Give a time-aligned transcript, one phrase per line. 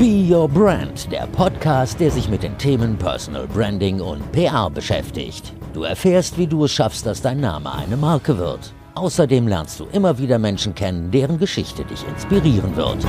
[0.00, 5.52] Be Your Brand, der Podcast, der sich mit den Themen Personal Branding und PR beschäftigt.
[5.74, 8.72] Du erfährst, wie du es schaffst, dass dein Name eine Marke wird.
[8.94, 13.04] Außerdem lernst du immer wieder Menschen kennen, deren Geschichte dich inspirieren wird.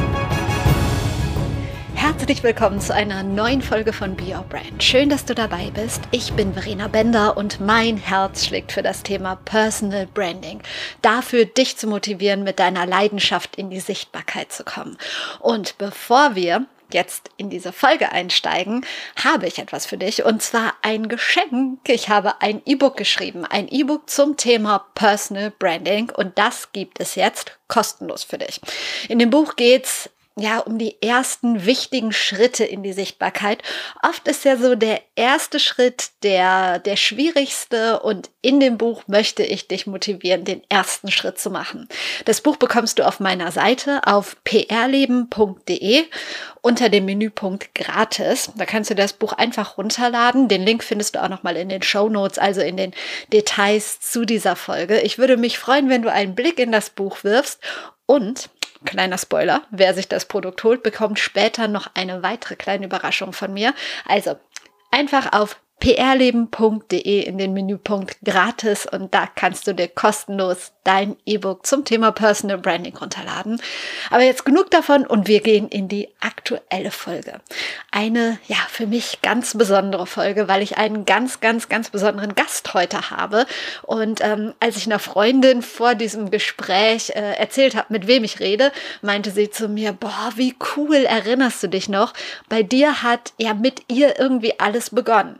[1.95, 4.83] Herzlich willkommen zu einer neuen Folge von Be Your Brand.
[4.83, 6.01] Schön, dass du dabei bist.
[6.11, 10.61] Ich bin Verena Bender und mein Herz schlägt für das Thema Personal Branding.
[11.01, 14.97] Dafür, dich zu motivieren, mit deiner Leidenschaft in die Sichtbarkeit zu kommen.
[15.39, 18.85] Und bevor wir jetzt in diese Folge einsteigen,
[19.23, 21.79] habe ich etwas für dich und zwar ein Geschenk.
[21.87, 27.15] Ich habe ein E-Book geschrieben, ein E-Book zum Thema Personal Branding und das gibt es
[27.15, 28.61] jetzt kostenlos für dich.
[29.09, 33.61] In dem Buch geht's ja, um die ersten wichtigen Schritte in die Sichtbarkeit.
[34.01, 39.43] Oft ist ja so der erste Schritt der, der schwierigste und in dem Buch möchte
[39.43, 41.89] ich dich motivieren, den ersten Schritt zu machen.
[42.23, 46.05] Das Buch bekommst du auf meiner Seite auf prleben.de
[46.61, 48.51] unter dem Menüpunkt gratis.
[48.55, 50.47] Da kannst du das Buch einfach runterladen.
[50.47, 52.93] Den Link findest du auch nochmal in den Show Notes, also in den
[53.33, 55.01] Details zu dieser Folge.
[55.01, 57.59] Ich würde mich freuen, wenn du einen Blick in das Buch wirfst
[58.05, 58.49] und
[58.85, 63.53] Kleiner Spoiler, wer sich das Produkt holt, bekommt später noch eine weitere kleine Überraschung von
[63.53, 63.73] mir.
[64.07, 64.35] Also
[64.91, 71.65] einfach auf prleben.de in den Menüpunkt gratis und da kannst du dir kostenlos dein E-Book
[71.65, 73.61] zum Thema Personal Branding runterladen.
[74.09, 77.39] Aber jetzt genug davon und wir gehen in die aktuelle Folge.
[77.91, 82.73] Eine, ja, für mich ganz besondere Folge, weil ich einen ganz, ganz, ganz besonderen Gast
[82.73, 83.45] heute habe.
[83.83, 88.39] Und ähm, als ich einer Freundin vor diesem Gespräch äh, erzählt habe, mit wem ich
[88.39, 92.13] rede, meinte sie zu mir, boah, wie cool erinnerst du dich noch?
[92.49, 95.39] Bei dir hat ja mit ihr irgendwie alles begonnen.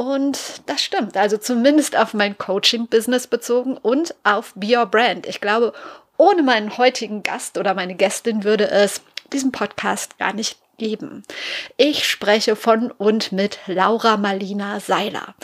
[0.00, 5.26] Und das stimmt, also zumindest auf mein Coaching-Business bezogen und auf Be Your Brand.
[5.26, 5.74] Ich glaube,
[6.16, 11.22] ohne meinen heutigen Gast oder meine Gästin würde es diesen Podcast gar nicht geben.
[11.76, 15.34] Ich spreche von und mit Laura Marlina Seiler.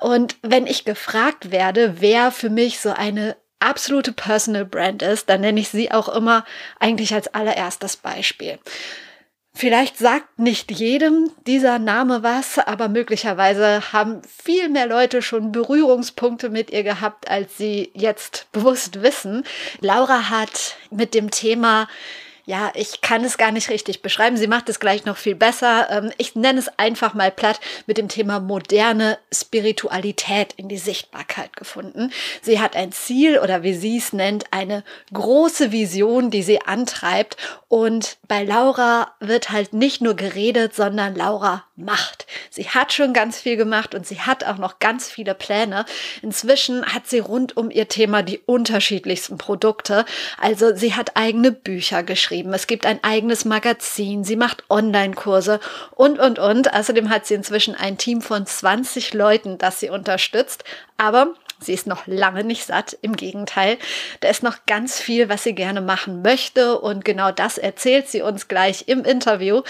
[0.00, 5.42] Und wenn ich gefragt werde, wer für mich so eine absolute Personal Brand ist, dann
[5.42, 6.44] nenne ich sie auch immer
[6.80, 8.58] eigentlich als allererstes Beispiel.
[9.54, 16.48] Vielleicht sagt nicht jedem dieser Name was, aber möglicherweise haben viel mehr Leute schon Berührungspunkte
[16.48, 19.44] mit ihr gehabt, als sie jetzt bewusst wissen.
[19.80, 21.86] Laura hat mit dem Thema
[22.44, 24.36] ja, ich kann es gar nicht richtig beschreiben.
[24.36, 25.88] Sie macht es gleich noch viel besser.
[25.90, 31.56] Ähm, ich nenne es einfach mal platt mit dem Thema moderne Spiritualität in die Sichtbarkeit
[31.56, 32.12] gefunden.
[32.40, 34.82] Sie hat ein Ziel oder wie sie es nennt, eine
[35.12, 37.36] große Vision, die sie antreibt.
[37.68, 42.26] Und bei Laura wird halt nicht nur geredet, sondern Laura macht.
[42.50, 45.84] Sie hat schon ganz viel gemacht und sie hat auch noch ganz viele Pläne.
[46.22, 50.04] Inzwischen hat sie rund um ihr Thema die unterschiedlichsten Produkte.
[50.40, 52.52] Also sie hat eigene Bücher geschrieben.
[52.52, 54.24] Es gibt ein eigenes Magazin.
[54.24, 55.60] Sie macht Online-Kurse
[55.94, 56.72] und, und, und.
[56.72, 60.64] Außerdem hat sie inzwischen ein Team von 20 Leuten, das sie unterstützt.
[61.02, 63.78] Aber Sie ist noch lange nicht satt, im Gegenteil.
[64.20, 68.22] Da ist noch ganz viel, was sie gerne machen möchte und genau das erzählt sie
[68.22, 69.62] uns gleich im Interview.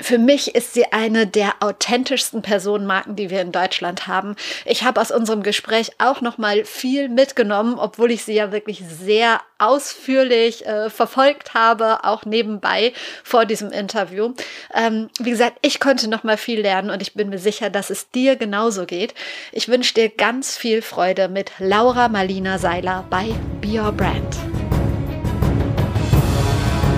[0.00, 4.36] Für mich ist sie eine der authentischsten Personenmarken, die wir in Deutschland haben.
[4.64, 8.82] Ich habe aus unserem Gespräch auch noch mal viel mitgenommen, obwohl ich sie ja wirklich
[8.86, 12.92] sehr ausführlich äh, verfolgt habe, auch nebenbei
[13.22, 14.34] vor diesem Interview.
[14.74, 17.90] Ähm, wie gesagt, ich konnte noch mal viel lernen und ich bin mir sicher, dass
[17.90, 19.14] es dir genauso geht.
[19.52, 24.36] Ich wünsche dir ganz viel Freude mit Laura Marlina Seiler bei Be Your Brand.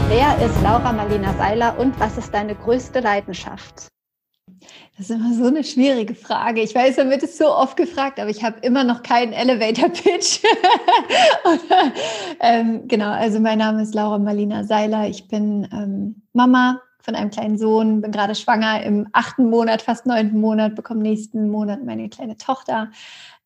[0.08, 3.88] Wer ist Laura Marlina Seiler und was ist deine größte Leidenschaft?
[4.96, 6.60] Das ist immer so eine schwierige Frage.
[6.60, 10.40] Ich weiß, da wird es so oft gefragt, aber ich habe immer noch keinen Elevator-Pitch.
[12.40, 15.08] ähm, genau, also mein Name ist Laura Marlina Seiler.
[15.08, 20.06] Ich bin ähm, Mama von einem kleinen Sohn, bin gerade schwanger im achten Monat, fast
[20.06, 22.92] neunten Monat, bekomme nächsten Monat meine kleine Tochter.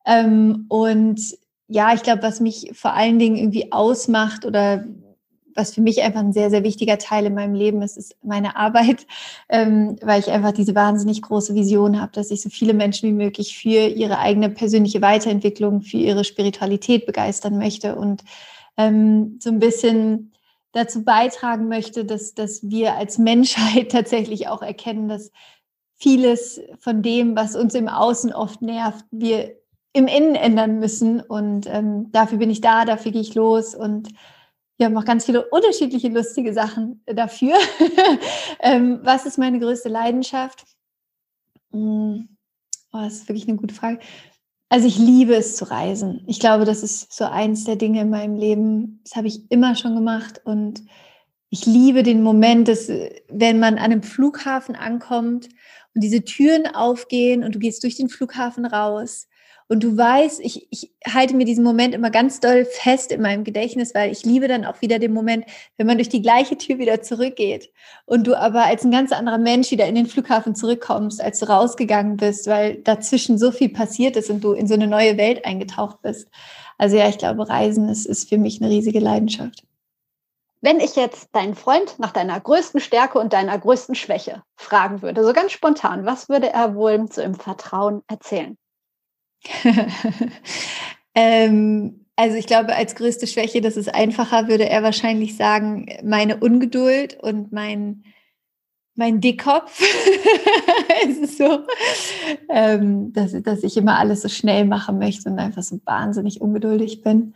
[0.05, 1.19] Ähm, und
[1.67, 4.85] ja, ich glaube, was mich vor allen Dingen irgendwie ausmacht oder
[5.55, 8.55] was für mich einfach ein sehr, sehr wichtiger Teil in meinem Leben ist, ist meine
[8.55, 9.05] Arbeit,
[9.49, 13.13] ähm, weil ich einfach diese wahnsinnig große Vision habe, dass ich so viele Menschen wie
[13.13, 18.23] möglich für ihre eigene persönliche Weiterentwicklung, für ihre Spiritualität begeistern möchte und
[18.77, 20.31] ähm, so ein bisschen
[20.71, 25.31] dazu beitragen möchte, dass, dass wir als Menschheit tatsächlich auch erkennen, dass
[25.95, 29.59] vieles von dem, was uns im Außen oft nervt, wir
[29.93, 31.19] im Innen ändern müssen.
[31.19, 34.09] Und ähm, dafür bin ich da, dafür gehe ich los und
[34.79, 37.55] wir haben auch ganz viele unterschiedliche lustige Sachen dafür.
[38.61, 40.63] ähm, was ist meine größte Leidenschaft?
[41.71, 42.29] Hm,
[42.93, 43.99] oh, das ist wirklich eine gute Frage.
[44.69, 46.23] Also ich liebe es zu reisen.
[46.27, 49.01] Ich glaube, das ist so eins der Dinge in meinem Leben.
[49.03, 50.83] Das habe ich immer schon gemacht und
[51.51, 52.89] Ich liebe den Moment, dass
[53.27, 55.49] wenn man an einem Flughafen ankommt
[55.95, 59.27] und diese Türen aufgehen und du gehst durch den Flughafen raus
[59.69, 63.43] und du weißt, ich, ich halte mir diesen Moment immer ganz doll fest in meinem
[63.43, 65.45] Gedächtnis, weil ich liebe dann auch wieder den Moment,
[65.77, 67.71] wenn man durch die gleiche Tür wieder zurückgeht
[68.05, 71.47] und du aber als ein ganz anderer Mensch wieder in den Flughafen zurückkommst, als du
[71.47, 75.45] rausgegangen bist, weil dazwischen so viel passiert ist und du in so eine neue Welt
[75.45, 76.29] eingetaucht bist.
[76.79, 79.63] Also ja, ich glaube, Reisen ist, ist für mich eine riesige Leidenschaft.
[80.61, 85.23] Wenn ich jetzt deinen Freund nach deiner größten Stärke und deiner größten Schwäche fragen würde,
[85.23, 88.57] so ganz spontan, was würde er wohl so im Vertrauen erzählen?
[91.15, 96.37] ähm, also ich glaube, als größte Schwäche, das ist einfacher, würde er wahrscheinlich sagen, meine
[96.37, 98.03] Ungeduld und mein,
[98.95, 99.81] mein Dickkopf.
[101.09, 101.59] es ist so,
[102.49, 107.03] ähm, dass, dass ich immer alles so schnell machen möchte und einfach so wahnsinnig ungeduldig
[107.03, 107.35] bin.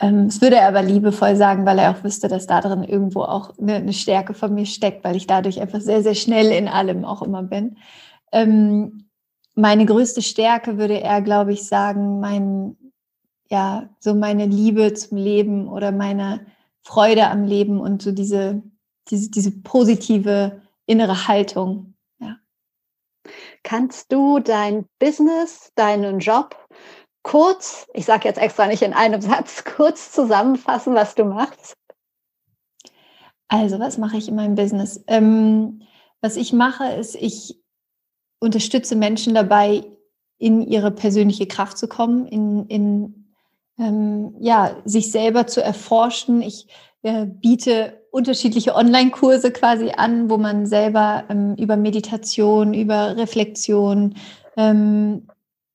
[0.00, 3.22] Ähm, das würde er aber liebevoll sagen, weil er auch wüsste, dass da drin irgendwo
[3.22, 7.04] auch eine, Stärke von mir steckt, weil ich dadurch einfach sehr, sehr schnell in allem
[7.04, 7.76] auch immer bin.
[8.32, 9.04] Ähm,
[9.54, 12.76] meine größte Stärke würde er, glaube ich, sagen, mein,
[13.48, 16.46] ja, so meine Liebe zum Leben oder meine
[16.82, 18.62] Freude am Leben und so diese,
[19.08, 21.94] diese, diese positive innere Haltung.
[22.18, 22.36] Ja.
[23.62, 26.56] Kannst du dein Business, deinen Job
[27.22, 31.76] kurz, ich sage jetzt extra nicht in einem Satz, kurz zusammenfassen, was du machst?
[33.48, 35.04] Also, was mache ich in meinem Business?
[35.06, 35.82] Ähm,
[36.20, 37.63] was ich mache, ist, ich
[38.44, 39.84] unterstütze Menschen dabei,
[40.38, 43.24] in ihre persönliche Kraft zu kommen, in, in
[43.78, 46.42] ähm, ja, sich selber zu erforschen.
[46.42, 46.66] Ich
[47.02, 54.14] äh, biete unterschiedliche Online-Kurse quasi an, wo man selber ähm, über Meditation, über Reflexion
[54.56, 55.28] ähm,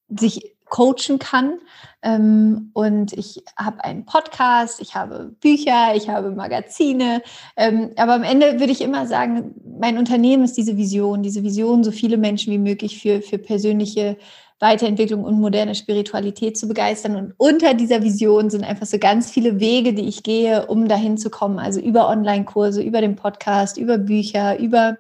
[0.08, 1.60] sich coachen kann.
[2.02, 7.22] Ähm, und ich habe einen Podcast, ich habe Bücher, ich habe Magazine.
[7.58, 11.84] Ähm, aber am Ende würde ich immer sagen, mein Unternehmen ist diese Vision, diese Vision,
[11.84, 14.18] so viele Menschen wie möglich für, für persönliche
[14.60, 17.16] Weiterentwicklung und moderne Spiritualität zu begeistern.
[17.16, 21.18] Und unter dieser Vision sind einfach so ganz viele Wege, die ich gehe, um dahin
[21.18, 21.60] zu kommen.
[21.60, 24.98] Also über Online-Kurse, über den Podcast, über Bücher, über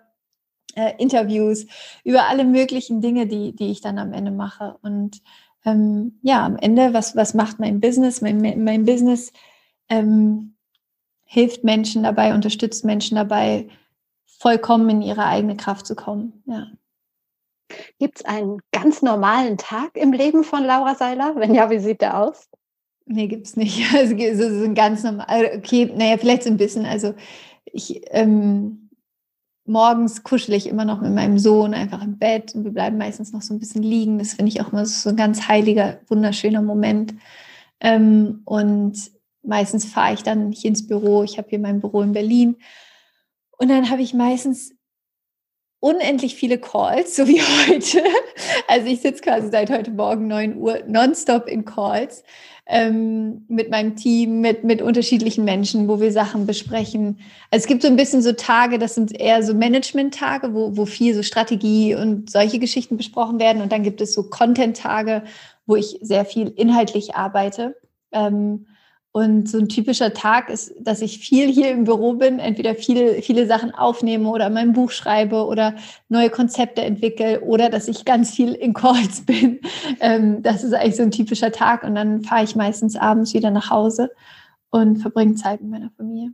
[0.76, 1.66] äh, Interviews,
[2.06, 4.78] über alle möglichen Dinge, die, die ich dann am Ende mache.
[4.82, 5.22] Und
[5.66, 8.22] ähm, ja, am Ende, was, was macht mein Business?
[8.22, 9.32] Mein, mein Business
[9.90, 10.56] ähm,
[11.24, 13.68] hilft Menschen dabei, unterstützt Menschen dabei,
[14.26, 16.44] vollkommen in ihre eigene Kraft zu kommen.
[16.46, 16.68] Ja.
[18.00, 21.36] Gibt es einen ganz normalen Tag im Leben von Laura Seiler?
[21.36, 22.50] Wenn ja, wie sieht der aus?
[23.06, 23.94] Nee, gibt es nicht.
[23.94, 26.86] Also, so ein ganz normal, okay, naja, vielleicht so ein bisschen.
[26.86, 27.14] Also
[27.66, 28.89] ich ähm,
[29.70, 33.32] morgens kuschel ich immer noch mit meinem Sohn einfach im Bett und wir bleiben meistens
[33.32, 34.18] noch so ein bisschen liegen.
[34.18, 37.14] Das finde ich auch immer so ein ganz heiliger, wunderschöner Moment.
[37.80, 38.98] Ähm, und
[39.44, 41.24] meistens fahre ich dann nicht ins Büro.
[41.24, 42.58] Ich habe hier mein Büro in Berlin.
[43.58, 44.74] Und dann habe ich meistens
[45.80, 48.04] unendlich viele Calls, so wie heute.
[48.68, 52.24] Also ich sitze quasi seit heute Morgen 9 Uhr nonstop in Calls
[52.72, 57.18] ähm, mit meinem Team, mit, mit unterschiedlichen Menschen, wo wir Sachen besprechen.
[57.50, 60.86] Also es gibt so ein bisschen so Tage, das sind eher so Management-Tage, wo, wo
[60.86, 63.64] viel so Strategie und solche Geschichten besprochen werden.
[63.64, 65.24] Und dann gibt es so Content-Tage,
[65.66, 67.76] wo ich sehr viel inhaltlich arbeite.
[68.12, 68.68] Ähm,
[69.12, 73.22] und so ein typischer Tag ist, dass ich viel hier im Büro bin, entweder viele,
[73.24, 75.76] viele Sachen aufnehme oder mein Buch schreibe oder
[76.10, 79.62] neue Konzepte entwickle oder dass ich ganz viel in Calls bin.
[80.00, 81.84] Ähm, das ist eigentlich so ein typischer Tag.
[81.84, 84.12] Und dann fahre ich meistens abends wieder nach Hause
[84.70, 86.32] und verbringe Zeit mit meiner Familie.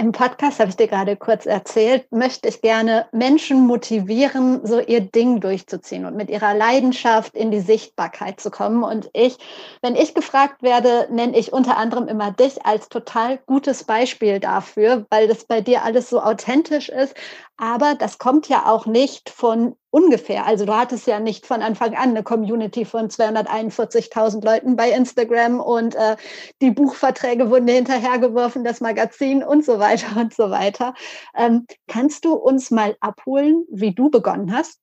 [0.00, 5.00] Im Podcast habe ich dir gerade kurz erzählt, möchte ich gerne Menschen motivieren, so ihr
[5.00, 8.84] Ding durchzuziehen und mit ihrer Leidenschaft in die Sichtbarkeit zu kommen.
[8.84, 9.38] Und ich,
[9.82, 15.04] wenn ich gefragt werde, nenne ich unter anderem immer dich als total gutes Beispiel dafür,
[15.10, 17.16] weil das bei dir alles so authentisch ist,
[17.56, 20.46] aber das kommt ja auch nicht von ungefähr.
[20.46, 25.60] Also du hattest ja nicht von Anfang an eine Community von 241.000 Leuten bei Instagram
[25.60, 26.16] und äh,
[26.60, 30.94] die Buchverträge wurden hinterhergeworfen, das Magazin und so weiter und so weiter.
[31.36, 34.78] Ähm, kannst du uns mal abholen, wie du begonnen hast?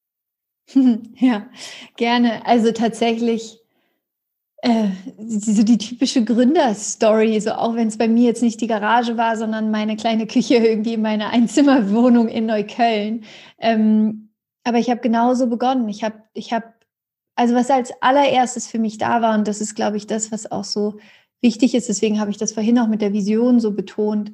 [1.17, 1.47] Ja,
[1.95, 2.45] gerne.
[2.45, 3.59] Also tatsächlich
[4.65, 4.87] äh,
[5.27, 9.37] so die typische Gründerstory, so auch wenn es bei mir jetzt nicht die Garage war,
[9.37, 13.25] sondern meine kleine Küche irgendwie in meiner Einzimmerwohnung in Neukölln.
[13.59, 14.24] Ähm,
[14.65, 15.87] aber ich habe genauso begonnen.
[15.87, 16.65] Ich habe, ich habe,
[17.35, 20.51] also was als allererstes für mich da war, und das ist, glaube ich, das, was
[20.51, 20.97] auch so
[21.39, 24.31] wichtig ist, deswegen habe ich das vorhin auch mit der Vision so betont.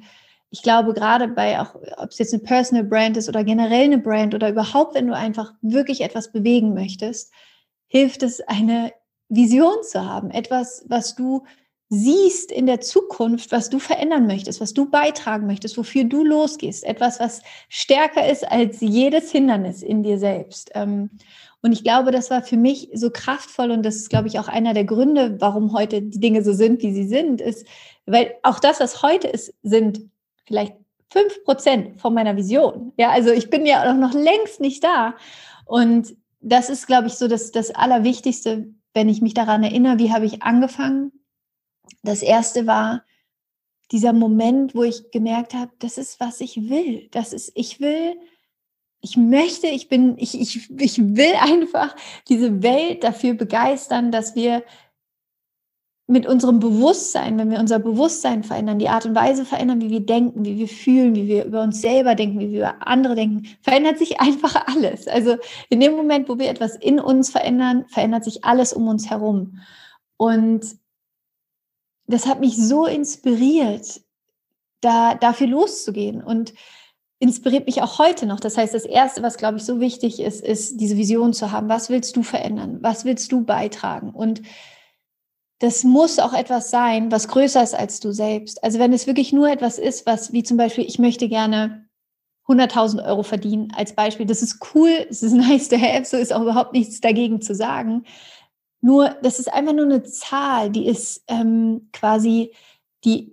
[0.50, 3.98] Ich glaube, gerade bei auch, ob es jetzt eine Personal Brand ist oder generell eine
[3.98, 7.32] Brand oder überhaupt, wenn du einfach wirklich etwas bewegen möchtest,
[7.88, 8.92] hilft es, eine
[9.28, 11.44] Vision zu haben, etwas, was du
[11.94, 16.84] siehst in der Zukunft, was du verändern möchtest, was du beitragen möchtest, wofür du losgehst.
[16.84, 20.70] Etwas, was stärker ist als jedes Hindernis in dir selbst.
[20.72, 21.10] Ähm,
[21.60, 24.48] und ich glaube, das war für mich so kraftvoll und das ist, glaube ich, auch
[24.48, 27.66] einer der Gründe, warum heute die Dinge so sind, wie sie sind, ist,
[28.06, 30.08] weil auch das, was heute ist, sind
[30.46, 30.74] vielleicht
[31.10, 32.94] fünf Prozent von meiner Vision.
[32.96, 35.14] Ja, also ich bin ja auch noch längst nicht da.
[35.66, 40.10] Und das ist, glaube ich, so das, das Allerwichtigste, wenn ich mich daran erinnere, wie
[40.10, 41.12] habe ich angefangen,
[42.02, 43.04] das erste war
[43.90, 47.08] dieser Moment, wo ich gemerkt habe, das ist, was ich will.
[47.10, 48.16] Das ist, ich will,
[49.00, 51.94] ich möchte, ich bin, ich, ich, ich will einfach
[52.28, 54.64] diese Welt dafür begeistern, dass wir
[56.06, 60.04] mit unserem Bewusstsein, wenn wir unser Bewusstsein verändern, die Art und Weise verändern, wie wir
[60.04, 63.48] denken, wie wir fühlen, wie wir über uns selber denken, wie wir über andere denken,
[63.62, 65.06] verändert sich einfach alles.
[65.06, 65.36] Also
[65.68, 69.58] in dem Moment, wo wir etwas in uns verändern, verändert sich alles um uns herum.
[70.16, 70.64] Und
[72.12, 74.00] das hat mich so inspiriert,
[74.80, 76.52] da dafür loszugehen und
[77.18, 78.40] inspiriert mich auch heute noch.
[78.40, 81.68] Das heißt, das Erste, was, glaube ich, so wichtig ist, ist diese Vision zu haben.
[81.68, 82.78] Was willst du verändern?
[82.80, 84.10] Was willst du beitragen?
[84.10, 84.42] Und
[85.60, 88.64] das muss auch etwas sein, was größer ist als du selbst.
[88.64, 91.86] Also wenn es wirklich nur etwas ist, was wie zum Beispiel, ich möchte gerne
[92.48, 96.32] 100.000 Euro verdienen als Beispiel, das ist cool, es ist nice to have, so ist
[96.32, 98.04] auch überhaupt nichts dagegen zu sagen.
[98.82, 102.52] Nur, das ist einfach nur eine Zahl, die ist ähm, quasi,
[103.04, 103.32] die,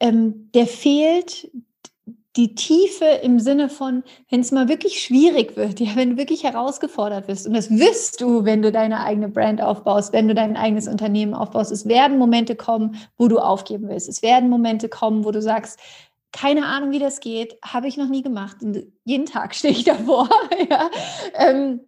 [0.00, 1.50] ähm, der fehlt
[2.36, 6.44] die Tiefe im Sinne von, wenn es mal wirklich schwierig wird, ja, wenn du wirklich
[6.44, 10.56] herausgefordert wirst, und das wirst du, wenn du deine eigene Brand aufbaust, wenn du dein
[10.56, 14.08] eigenes Unternehmen aufbaust, es werden Momente kommen, wo du aufgeben willst.
[14.08, 15.80] Es werden Momente kommen, wo du sagst,
[16.32, 18.58] keine Ahnung, wie das geht, habe ich noch nie gemacht.
[18.62, 20.28] Und jeden Tag stehe ich davor.
[20.70, 20.90] ja.
[21.34, 21.80] ähm,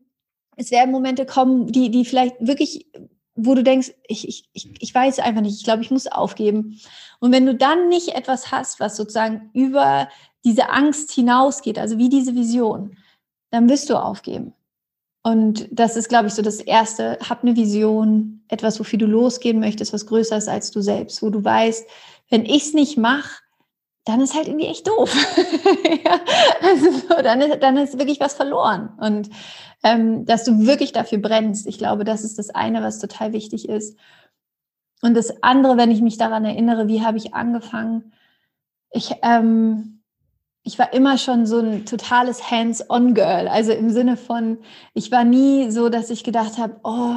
[0.59, 2.91] es werden Momente kommen, die, die vielleicht wirklich,
[3.37, 6.81] wo du denkst, ich, ich, ich, ich weiß einfach nicht, ich glaube, ich muss aufgeben.
[7.21, 10.09] Und wenn du dann nicht etwas hast, was sozusagen über
[10.45, 12.97] diese Angst hinausgeht, also wie diese Vision,
[13.51, 14.53] dann wirst du aufgeben.
[15.23, 17.19] Und das ist, glaube ich, so das Erste.
[17.29, 21.31] Hab eine Vision, etwas, wofür du losgehen möchtest, was größer ist als du selbst, wo
[21.31, 21.87] du weißt,
[22.31, 23.43] wenn ich es nicht mache,
[24.05, 25.15] dann ist halt irgendwie echt doof.
[26.05, 26.21] ja,
[26.63, 28.91] also so, dann, ist, dann ist wirklich was verloren.
[28.99, 29.29] Und
[29.83, 31.67] ähm, dass du wirklich dafür brennst.
[31.67, 33.99] Ich glaube, das ist das eine, was total wichtig ist.
[35.03, 38.13] Und das andere, wenn ich mich daran erinnere, wie habe ich angefangen?
[38.91, 40.03] Ich, ähm,
[40.65, 43.49] ich war immer schon so ein totales Hands-on-Girl.
[43.49, 44.59] Also im Sinne von,
[44.95, 47.17] ich war nie so, dass ich gedacht habe, oh,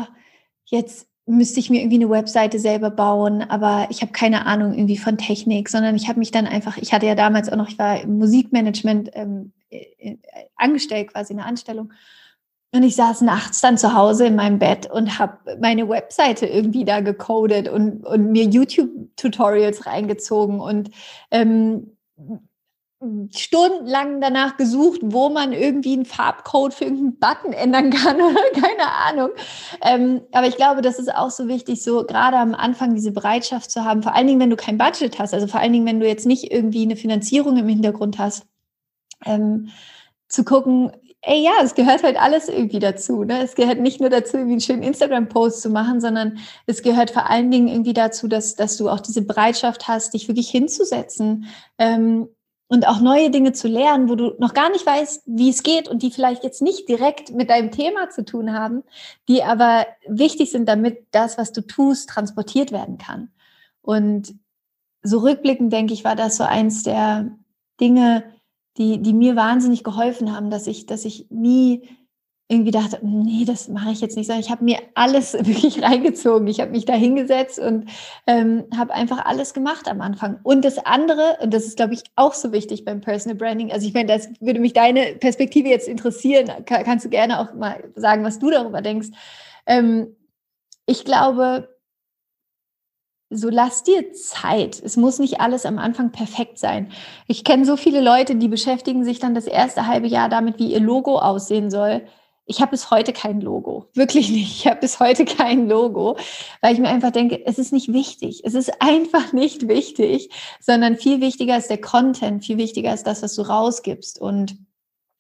[0.66, 4.98] jetzt müsste ich mir irgendwie eine Webseite selber bauen, aber ich habe keine Ahnung irgendwie
[4.98, 7.80] von Technik, sondern ich habe mich dann einfach, ich hatte ja damals auch noch, ich
[7.80, 10.18] war im Musikmanagement ähm, äh, äh,
[10.56, 11.94] angestellt, quasi eine Anstellung.
[12.74, 16.86] Und ich saß nachts dann zu Hause in meinem Bett und habe meine Webseite irgendwie
[16.86, 20.90] da gecodet und, und mir YouTube-Tutorials reingezogen und
[21.32, 21.98] ähm,
[23.32, 28.92] stundenlang danach gesucht, wo man irgendwie einen Farbcode für irgendeinen Button ändern kann oder keine
[28.92, 29.30] Ahnung.
[29.82, 33.72] Ähm, aber ich glaube, das ist auch so wichtig, so gerade am Anfang diese Bereitschaft
[33.72, 36.00] zu haben, vor allen Dingen, wenn du kein Budget hast, also vor allen Dingen, wenn
[36.00, 38.46] du jetzt nicht irgendwie eine Finanzierung im Hintergrund hast,
[39.26, 39.70] ähm,
[40.28, 40.92] zu gucken,
[41.24, 43.24] ey, ja, es gehört halt alles irgendwie dazu.
[43.24, 43.44] Ne?
[43.44, 47.30] Es gehört nicht nur dazu, irgendwie einen schönen Instagram-Post zu machen, sondern es gehört vor
[47.30, 51.46] allen Dingen irgendwie dazu, dass, dass du auch diese Bereitschaft hast, dich wirklich hinzusetzen,
[51.78, 52.28] ähm,
[52.72, 55.90] und auch neue Dinge zu lernen, wo du noch gar nicht weißt, wie es geht
[55.90, 58.84] und die vielleicht jetzt nicht direkt mit deinem Thema zu tun haben,
[59.28, 63.30] die aber wichtig sind, damit das, was du tust, transportiert werden kann.
[63.82, 64.36] Und
[65.04, 67.38] so rückblickend denke ich, war das so eins der
[67.82, 68.24] Dinge,
[68.78, 71.88] die, die mir wahnsinnig geholfen haben, dass ich, dass ich nie
[72.52, 76.48] irgendwie dachte, nee, das mache ich jetzt nicht, sondern ich habe mir alles wirklich reingezogen.
[76.48, 77.90] Ich habe mich da hingesetzt und
[78.28, 80.40] ähm, habe einfach alles gemacht am Anfang.
[80.44, 83.88] Und das andere, und das ist, glaube ich, auch so wichtig beim Personal Branding, also
[83.88, 87.90] ich meine, das würde mich deine Perspektive jetzt interessieren, Kann, kannst du gerne auch mal
[87.96, 89.10] sagen, was du darüber denkst.
[89.66, 90.14] Ähm,
[90.86, 91.70] ich glaube,
[93.32, 94.82] so lass dir Zeit.
[94.84, 96.92] Es muss nicht alles am Anfang perfekt sein.
[97.28, 100.72] Ich kenne so viele Leute, die beschäftigen sich dann das erste halbe Jahr damit, wie
[100.72, 102.04] ihr Logo aussehen soll
[102.52, 103.88] ich habe bis heute kein Logo.
[103.94, 104.60] Wirklich nicht.
[104.60, 106.18] Ich habe bis heute kein Logo,
[106.62, 108.42] weil ich mir einfach denke, es ist nicht wichtig.
[108.44, 113.24] Es ist einfach nicht wichtig, sondern viel wichtiger ist der Content, viel wichtiger ist das,
[113.24, 114.20] was du rausgibst.
[114.20, 114.58] Und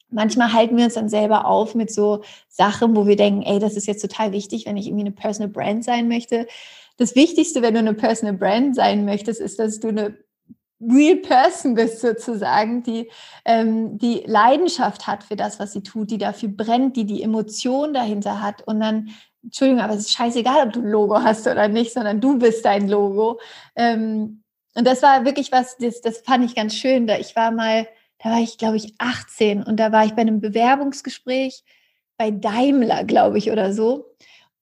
[0.09, 3.77] manchmal halten wir uns dann selber auf mit so Sachen, wo wir denken, ey, das
[3.77, 6.47] ist jetzt total wichtig, wenn ich irgendwie eine Personal Brand sein möchte.
[7.01, 10.19] Das Wichtigste, wenn du eine Personal Brand sein möchtest, ist, dass du eine
[10.79, 13.09] real person bist sozusagen, die
[13.43, 17.95] ähm, die Leidenschaft hat für das, was sie tut, die dafür brennt, die die Emotion
[17.95, 19.09] dahinter hat und dann
[19.41, 22.63] Entschuldigung, aber es ist scheißegal, ob du ein Logo hast oder nicht, sondern du bist
[22.65, 23.39] dein Logo.
[23.75, 24.43] Ähm,
[24.75, 27.07] und das war wirklich was, das, das fand ich ganz schön.
[27.07, 27.87] Da ich war mal,
[28.19, 31.63] da war ich, glaube ich, 18 und da war ich bei einem Bewerbungsgespräch
[32.15, 34.05] bei Daimler, glaube ich, oder so.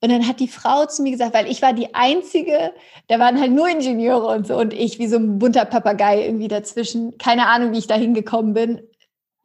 [0.02, 2.74] Und dann hat die Frau zu mir gesagt, weil ich war die Einzige,
[3.08, 6.48] da waren halt nur Ingenieure und so und ich wie so ein bunter Papagei irgendwie
[6.48, 7.18] dazwischen.
[7.18, 8.82] Keine Ahnung, wie ich da hingekommen bin.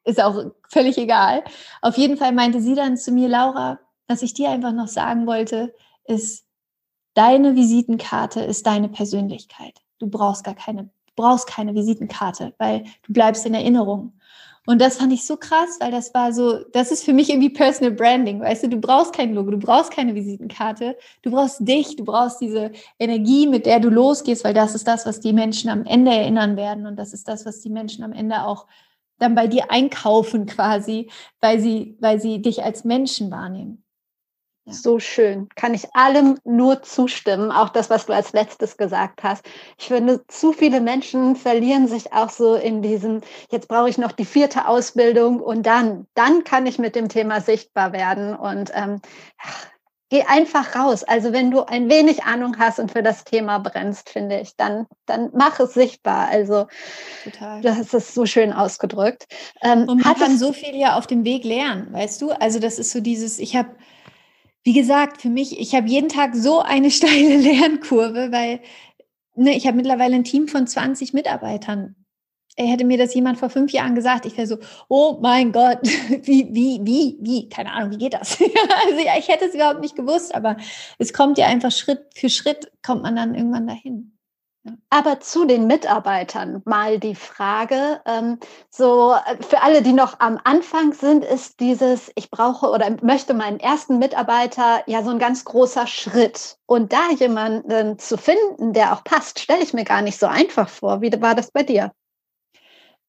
[0.04, 1.42] Ist auch völlig egal.
[1.82, 5.26] Auf jeden Fall meinte sie dann zu mir, Laura, was ich dir einfach noch sagen
[5.26, 5.74] wollte,
[6.06, 6.44] ist,
[7.14, 9.80] deine Visitenkarte ist deine Persönlichkeit.
[9.98, 14.12] Du brauchst gar keine, brauchst keine Visitenkarte, weil du bleibst in Erinnerung.
[14.66, 17.50] Und das fand ich so krass, weil das war so, das ist für mich irgendwie
[17.50, 21.96] Personal Branding, weißt du, du brauchst kein Logo, du brauchst keine Visitenkarte, du brauchst dich,
[21.96, 25.68] du brauchst diese Energie, mit der du losgehst, weil das ist das, was die Menschen
[25.68, 26.86] am Ende erinnern werden.
[26.86, 28.66] Und das ist das, was die Menschen am Ende auch
[29.18, 33.83] dann bei dir einkaufen quasi, weil sie, weil sie dich als Menschen wahrnehmen.
[34.66, 34.72] Ja.
[34.72, 35.48] So schön.
[35.56, 37.52] Kann ich allem nur zustimmen.
[37.52, 39.44] Auch das, was du als letztes gesagt hast.
[39.78, 44.12] Ich finde, zu viele Menschen verlieren sich auch so in diesem, jetzt brauche ich noch
[44.12, 48.34] die vierte Ausbildung und dann, dann kann ich mit dem Thema sichtbar werden.
[48.34, 49.02] Und ähm,
[50.08, 51.04] geh einfach raus.
[51.04, 54.86] Also wenn du ein wenig Ahnung hast und für das Thema brennst, finde ich, dann,
[55.04, 56.28] dann mach es sichtbar.
[56.28, 56.68] Also
[57.24, 57.60] Total.
[57.60, 59.26] das ist so schön ausgedrückt.
[59.60, 62.30] Ähm, und man kann so viel ja auf dem Weg lernen, weißt du?
[62.30, 63.70] Also das ist so dieses, ich habe
[64.64, 68.60] wie gesagt, für mich, ich habe jeden Tag so eine steile Lernkurve, weil
[69.36, 71.94] ne, ich habe mittlerweile ein Team von 20 Mitarbeitern.
[72.56, 75.80] Er hätte mir das jemand vor fünf Jahren gesagt, ich wäre so, oh mein Gott,
[75.82, 78.40] wie, wie, wie, wie, keine Ahnung, wie geht das?
[78.86, 80.56] also ja, ich hätte es überhaupt nicht gewusst, aber
[80.98, 84.13] es kommt ja einfach Schritt für Schritt, kommt man dann irgendwann dahin.
[84.88, 88.38] Aber zu den Mitarbeitern mal die Frage, ähm,
[88.70, 93.34] so äh, für alle, die noch am Anfang sind, ist dieses, ich brauche oder möchte
[93.34, 96.56] meinen ersten Mitarbeiter ja so ein ganz großer Schritt.
[96.64, 100.68] Und da jemanden zu finden, der auch passt, stelle ich mir gar nicht so einfach
[100.68, 101.02] vor.
[101.02, 101.92] Wie war das bei dir?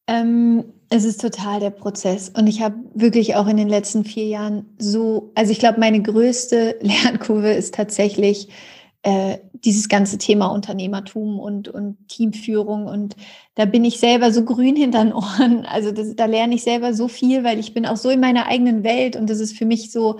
[0.08, 2.30] Ähm, es ist total der Prozess.
[2.30, 6.02] Und ich habe wirklich auch in den letzten vier Jahren so, also ich glaube, meine
[6.02, 8.50] größte Lernkurve ist tatsächlich,
[9.04, 12.86] äh, dieses ganze Thema Unternehmertum und, und Teamführung.
[12.86, 13.16] Und
[13.56, 15.66] da bin ich selber so grün hinter den Ohren.
[15.76, 18.46] Also das, da lerne ich selber so viel, weil ich bin auch so in meiner
[18.46, 20.20] eigenen Welt und das ist für mich so,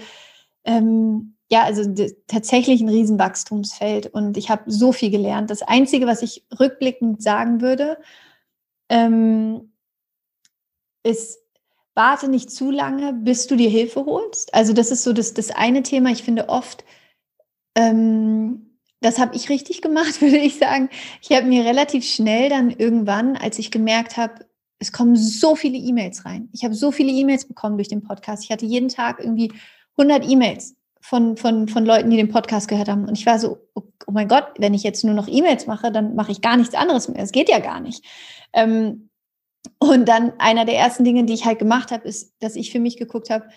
[0.66, 1.84] ähm, ja, also
[2.28, 5.50] tatsächlich ein Riesenwachstumsfeld und ich habe so viel gelernt.
[5.50, 7.98] Das Einzige, was ich rückblickend sagen würde,
[8.90, 9.72] ähm,
[11.04, 11.40] ist,
[11.94, 14.54] warte nicht zu lange, bis du dir Hilfe holst.
[14.54, 16.10] Also das ist so das, das eine Thema.
[16.10, 16.84] Ich finde oft,
[17.76, 18.65] ähm,
[19.06, 20.90] das habe ich richtig gemacht, würde ich sagen.
[21.22, 24.46] Ich habe mir relativ schnell dann irgendwann, als ich gemerkt habe,
[24.80, 26.50] es kommen so viele E-Mails rein.
[26.52, 28.44] Ich habe so viele E-Mails bekommen durch den Podcast.
[28.44, 29.54] Ich hatte jeden Tag irgendwie
[29.98, 33.08] 100 E-Mails von, von, von Leuten, die den Podcast gehört haben.
[33.08, 35.92] Und ich war so, oh, oh mein Gott, wenn ich jetzt nur noch E-Mails mache,
[35.92, 37.24] dann mache ich gar nichts anderes mehr.
[37.24, 38.04] Es geht ja gar nicht.
[38.52, 39.10] Ähm,
[39.80, 42.80] und dann einer der ersten Dinge, die ich halt gemacht habe, ist, dass ich für
[42.80, 43.48] mich geguckt habe,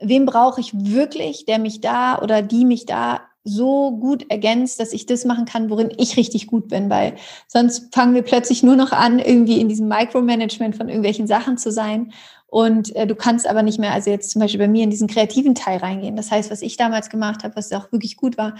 [0.00, 4.94] wen brauche ich wirklich, der mich da oder die mich da so gut ergänzt, dass
[4.94, 8.74] ich das machen kann, worin ich richtig gut bin, weil sonst fangen wir plötzlich nur
[8.74, 12.12] noch an, irgendwie in diesem Micromanagement von irgendwelchen Sachen zu sein.
[12.46, 15.08] Und äh, du kannst aber nicht mehr, also jetzt zum Beispiel bei mir in diesen
[15.08, 16.16] kreativen Teil reingehen.
[16.16, 18.54] Das heißt, was ich damals gemacht habe, was auch wirklich gut war,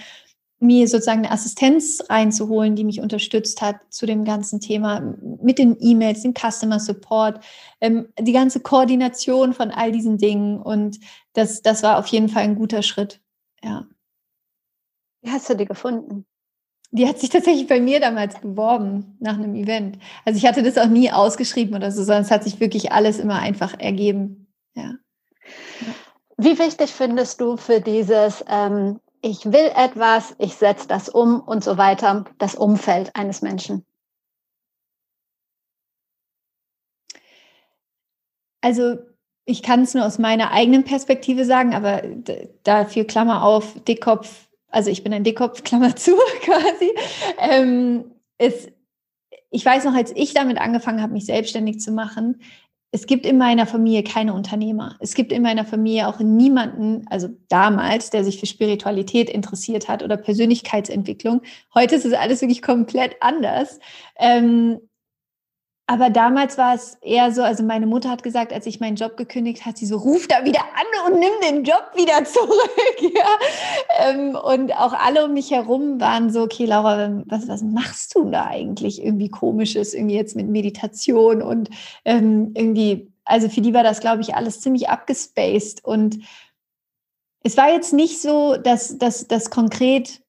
[0.61, 5.77] mir sozusagen eine Assistenz reinzuholen, die mich unterstützt hat zu dem ganzen Thema mit den
[5.81, 7.41] E-Mails, dem Customer Support,
[7.81, 10.61] ähm, die ganze Koordination von all diesen Dingen.
[10.61, 10.99] Und
[11.33, 13.21] das, das war auf jeden Fall ein guter Schritt.
[13.63, 13.87] Ja.
[15.25, 16.27] Wie hast du die gefunden?
[16.91, 19.99] Die hat sich tatsächlich bei mir damals beworben nach einem Event.
[20.25, 23.19] Also ich hatte das auch nie ausgeschrieben oder so, sondern es hat sich wirklich alles
[23.19, 24.47] immer einfach ergeben.
[24.75, 24.93] Ja.
[26.37, 31.65] Wie wichtig findest du für dieses, ähm, ich will etwas, ich setze das um und
[31.65, 33.85] so weiter, das Umfeld eines Menschen?
[38.61, 38.99] Also
[39.47, 42.03] ich kann es nur aus meiner eigenen Perspektive sagen, aber
[42.63, 44.44] dafür Klammer auf, Dickkopf
[44.75, 46.93] also ich bin ein Dickkopf, Klammer zu quasi.
[47.39, 48.69] Ähm, es,
[49.51, 52.41] ich weiß noch, als ich damit angefangen habe, mich selbstständig zu machen,
[52.91, 54.97] es gibt in meiner Familie keine Unternehmer.
[55.01, 60.05] Es gibt in meiner Familie auch niemanden, also damals, der sich für Spiritualität interessiert hat
[60.05, 61.43] oder Persönlichkeitsentwicklung.
[61.75, 63.81] Heute ist es alles wirklich komplett anders.
[64.17, 64.79] Ähm,
[65.87, 69.19] aber damals war es eher so, also meine Mutter hat gesagt, als ich meinen Job
[69.19, 73.01] gekündigt hat, sie so, ruf da wieder an und nimm den Job wieder zurück.
[73.01, 74.09] ja.
[74.09, 78.31] Ähm, und auch alle um mich herum waren so, okay, Laura, was, was machst du
[78.31, 81.69] da eigentlich irgendwie komisches, irgendwie jetzt mit Meditation und
[82.07, 86.19] ähm, irgendwie, also für die war das, glaube ich, alles ziemlich abgespaced und
[87.43, 90.24] es war jetzt nicht so, dass das konkret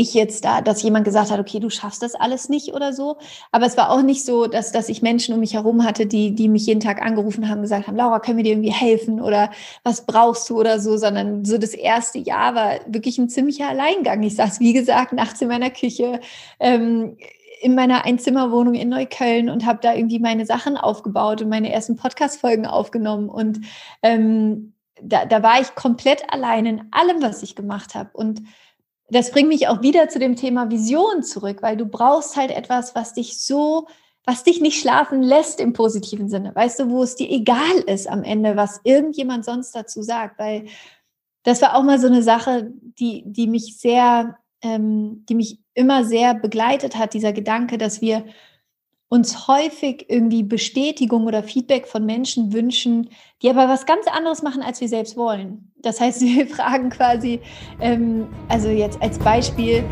[0.00, 3.18] ich jetzt da, dass jemand gesagt hat, okay, du schaffst das alles nicht oder so.
[3.50, 6.36] Aber es war auch nicht so, dass, dass ich Menschen um mich herum hatte, die,
[6.36, 9.50] die mich jeden Tag angerufen haben, gesagt haben, Laura, können wir dir irgendwie helfen oder
[9.82, 14.22] was brauchst du oder so, sondern so das erste Jahr war wirklich ein ziemlicher Alleingang.
[14.22, 16.20] Ich saß, wie gesagt, nachts in meiner Küche,
[16.60, 17.16] ähm,
[17.60, 21.96] in meiner Einzimmerwohnung in Neukölln und habe da irgendwie meine Sachen aufgebaut und meine ersten
[21.96, 23.28] Podcast-Folgen aufgenommen.
[23.28, 23.62] Und
[24.04, 28.10] ähm, da, da war ich komplett allein in allem, was ich gemacht habe.
[28.12, 28.42] Und
[29.10, 32.94] das bringt mich auch wieder zu dem Thema Vision zurück, weil du brauchst halt etwas,
[32.94, 33.86] was dich so,
[34.24, 36.54] was dich nicht schlafen lässt im positiven Sinne.
[36.54, 40.66] Weißt du, wo es dir egal ist am Ende, was irgendjemand sonst dazu sagt, weil
[41.44, 46.04] das war auch mal so eine Sache, die, die mich sehr, ähm, die mich immer
[46.04, 48.26] sehr begleitet hat, dieser Gedanke, dass wir
[49.08, 53.08] uns häufig irgendwie Bestätigung oder Feedback von Menschen wünschen,
[53.42, 55.72] die aber was ganz anderes machen, als wir selbst wollen.
[55.82, 57.40] Das heißt, wir fragen quasi,
[57.80, 59.84] ähm, also jetzt als Beispiel,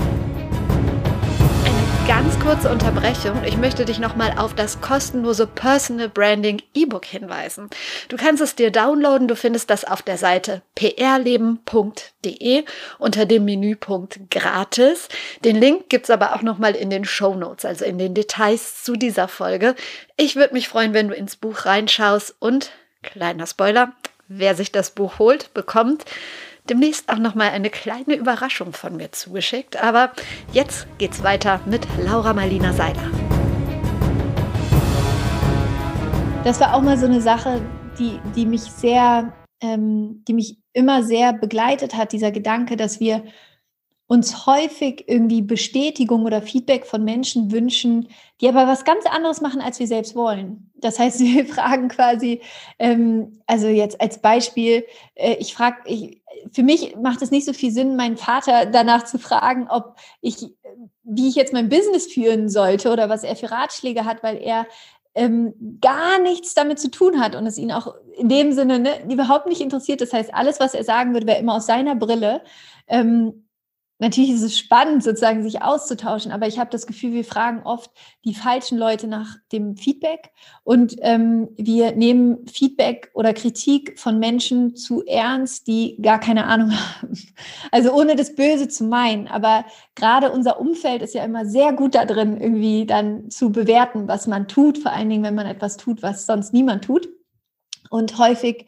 [2.07, 3.43] ganz kurze Unterbrechung.
[3.45, 7.69] Ich möchte dich nochmal auf das kostenlose Personal Branding E-Book hinweisen.
[8.09, 9.27] Du kannst es dir downloaden.
[9.27, 12.65] Du findest das auf der Seite prleben.de
[12.99, 15.09] unter dem Menüpunkt gratis.
[15.45, 18.85] Den Link gibt es aber auch nochmal in den Show Notes, also in den Details
[18.85, 19.75] zu dieser Folge.
[20.17, 22.71] Ich würde mich freuen, wenn du ins Buch reinschaust und
[23.03, 23.93] kleiner Spoiler,
[24.29, 26.05] wer sich das Buch holt, bekommt
[26.69, 29.83] demnächst auch noch mal eine kleine Überraschung von mir zugeschickt.
[29.83, 30.13] Aber
[30.53, 33.11] jetzt geht's weiter mit Laura Marlina Seiler.
[36.45, 37.61] Das war auch mal so eine Sache,
[37.99, 43.25] die, die mich sehr, ähm, die mich immer sehr begleitet hat, dieser Gedanke, dass wir
[44.09, 48.09] uns häufig irgendwie Bestätigung oder Feedback von Menschen wünschen,
[48.41, 50.71] die aber was ganz anderes machen, als wir selbst wollen.
[50.77, 52.41] Das heißt, wir fragen quasi,
[52.79, 57.53] ähm, also jetzt als Beispiel, äh, ich frage, ich, für mich macht es nicht so
[57.53, 60.47] viel Sinn, meinen Vater danach zu fragen, ob ich,
[61.03, 64.67] wie ich jetzt mein Business führen sollte oder was er für Ratschläge hat, weil er
[65.17, 68.91] ähm, gar nichts damit zu tun hat und es ihn auch in dem Sinne ne,
[69.11, 70.03] überhaupt nicht interessiert.
[70.03, 72.43] Das heißt, alles, was er sagen würde, wäre immer aus seiner Brille.
[72.87, 73.46] Ähm,
[73.99, 77.91] natürlich ist es spannend, sozusagen sich auszutauschen, aber ich habe das Gefühl, wir fragen oft
[78.25, 80.31] die falschen Leute nach dem Feedback
[80.65, 86.73] und ähm, wir nehmen Feedback oder Kritik von Menschen zu ernst, die gar keine Ahnung
[86.73, 87.19] haben.
[87.71, 91.95] Also ohne das Böse zu meinen, aber gerade unser Umfeld ist ja immer sehr gut
[91.95, 95.77] da drin, irgendwie dann zu bewerten, was man tut, vor allen Dingen, wenn man etwas
[95.77, 97.09] tut, was sonst niemand tut.
[97.91, 98.67] Und häufig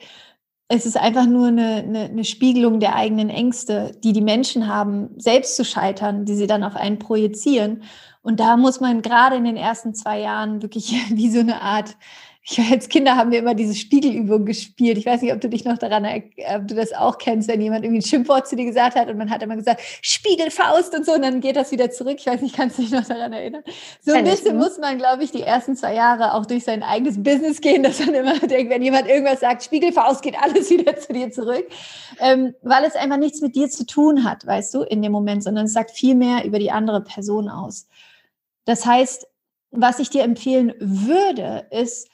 [0.68, 5.08] es ist einfach nur eine, eine, eine, Spiegelung der eigenen Ängste, die die Menschen haben,
[5.16, 7.82] selbst zu scheitern, die sie dann auf einen projizieren.
[8.20, 11.96] Und da muss man gerade in den ersten zwei Jahren wirklich wie so eine Art
[12.50, 14.96] ich, als Kinder haben wir immer diese Spiegelübung gespielt.
[14.96, 17.84] Ich weiß nicht, ob du dich noch daran, ob du das auch kennst, wenn jemand
[17.84, 21.12] irgendwie ein Schimpfwort zu dir gesagt hat und man hat immer gesagt, Spiegelfaust und so,
[21.12, 22.16] und dann geht das wieder zurück.
[22.18, 23.62] Ich weiß nicht, kannst du dich noch daran erinnern?
[24.00, 27.22] So ein bisschen muss man, glaube ich, die ersten zwei Jahre auch durch sein eigenes
[27.22, 31.12] Business gehen, dass man immer denkt, wenn jemand irgendwas sagt, Spiegelfaust, geht alles wieder zu
[31.12, 31.66] dir zurück.
[32.18, 35.44] Ähm, weil es einfach nichts mit dir zu tun hat, weißt du, in dem Moment,
[35.44, 37.88] sondern es sagt viel mehr über die andere Person aus.
[38.64, 39.26] Das heißt,
[39.70, 42.08] was ich dir empfehlen würde, ist,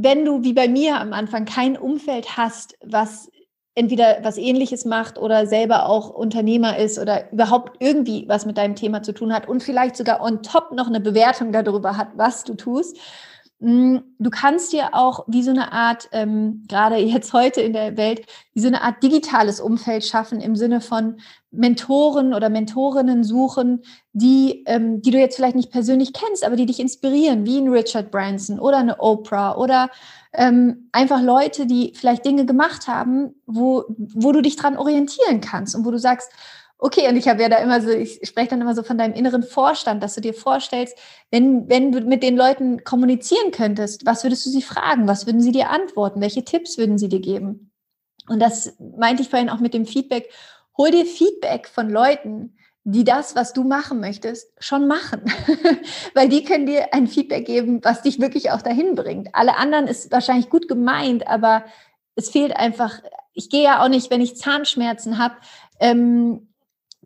[0.00, 3.30] wenn du wie bei mir am Anfang kein Umfeld hast, was
[3.74, 8.76] entweder was ähnliches macht oder selber auch Unternehmer ist oder überhaupt irgendwie was mit deinem
[8.76, 12.44] Thema zu tun hat und vielleicht sogar on top noch eine Bewertung darüber hat, was
[12.44, 12.96] du tust,
[13.60, 18.24] du kannst dir auch wie so eine Art, ähm, gerade jetzt heute in der Welt,
[18.54, 24.62] wie so eine Art digitales Umfeld schaffen im Sinne von Mentoren oder Mentorinnen suchen, die,
[24.66, 28.12] ähm, die du jetzt vielleicht nicht persönlich kennst, aber die dich inspirieren, wie ein Richard
[28.12, 29.90] Branson oder eine Oprah oder
[30.32, 35.74] ähm, einfach Leute, die vielleicht Dinge gemacht haben, wo, wo du dich dran orientieren kannst
[35.74, 36.30] und wo du sagst,
[36.80, 39.14] Okay, und ich habe ja da immer so, ich spreche dann immer so von deinem
[39.14, 40.96] inneren Vorstand, dass du dir vorstellst,
[41.30, 45.08] wenn, wenn du mit den Leuten kommunizieren könntest, was würdest du sie fragen?
[45.08, 46.20] Was würden sie dir antworten?
[46.20, 47.72] Welche Tipps würden sie dir geben?
[48.28, 50.30] Und das meinte ich vorhin auch mit dem Feedback.
[50.76, 55.22] Hol dir Feedback von Leuten, die das, was du machen möchtest, schon machen.
[56.14, 59.34] Weil die können dir ein Feedback geben, was dich wirklich auch dahin bringt.
[59.34, 61.64] Alle anderen ist wahrscheinlich gut gemeint, aber
[62.14, 65.34] es fehlt einfach, ich gehe ja auch nicht, wenn ich Zahnschmerzen habe,
[65.80, 66.48] ähm,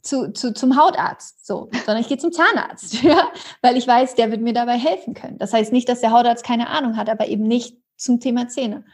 [0.03, 3.31] zu, zu, zum Hautarzt, so, sondern ich gehe zum Zahnarzt, ja,
[3.63, 5.39] weil ich weiß, der wird mir dabei helfen können.
[5.39, 8.85] Das heißt nicht, dass der Hautarzt keine Ahnung hat, aber eben nicht zum Thema Zähne.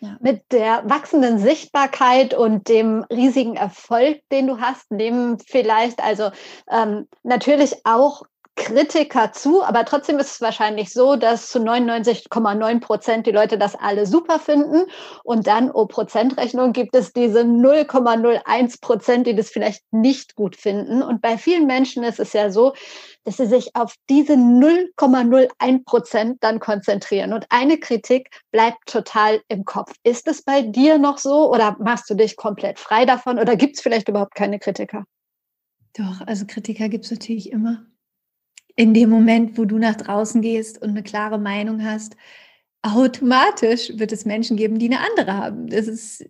[0.00, 0.16] Ja.
[0.20, 6.30] Mit der wachsenden Sichtbarkeit und dem riesigen Erfolg, den du hast, neben vielleicht also
[6.68, 13.26] ähm, natürlich auch Kritiker zu, aber trotzdem ist es wahrscheinlich so, dass zu 99,9 Prozent
[13.26, 14.84] die Leute das alle super finden
[15.24, 21.02] und dann, oh Prozentrechnung, gibt es diese 0,01 Prozent, die das vielleicht nicht gut finden.
[21.02, 22.74] Und bei vielen Menschen ist es ja so,
[23.24, 27.32] dass sie sich auf diese 0,01 Prozent dann konzentrieren.
[27.32, 29.94] Und eine Kritik bleibt total im Kopf.
[30.02, 33.76] Ist es bei dir noch so oder machst du dich komplett frei davon oder gibt
[33.76, 35.04] es vielleicht überhaupt keine Kritiker?
[35.96, 37.86] Doch, also Kritiker gibt es natürlich immer.
[38.76, 42.16] In dem Moment, wo du nach draußen gehst und eine klare Meinung hast,
[42.82, 45.68] automatisch wird es Menschen geben, die eine andere haben.
[45.68, 46.24] Das ist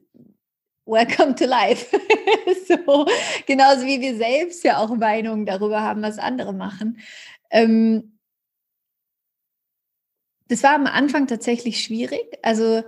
[0.84, 1.96] Welcome to life.
[2.68, 3.06] so,
[3.46, 6.98] genauso wie wir selbst ja auch Meinungen darüber haben, was andere machen.
[7.50, 8.18] Ähm,
[10.48, 12.38] das war am Anfang tatsächlich schwierig.
[12.42, 12.82] Also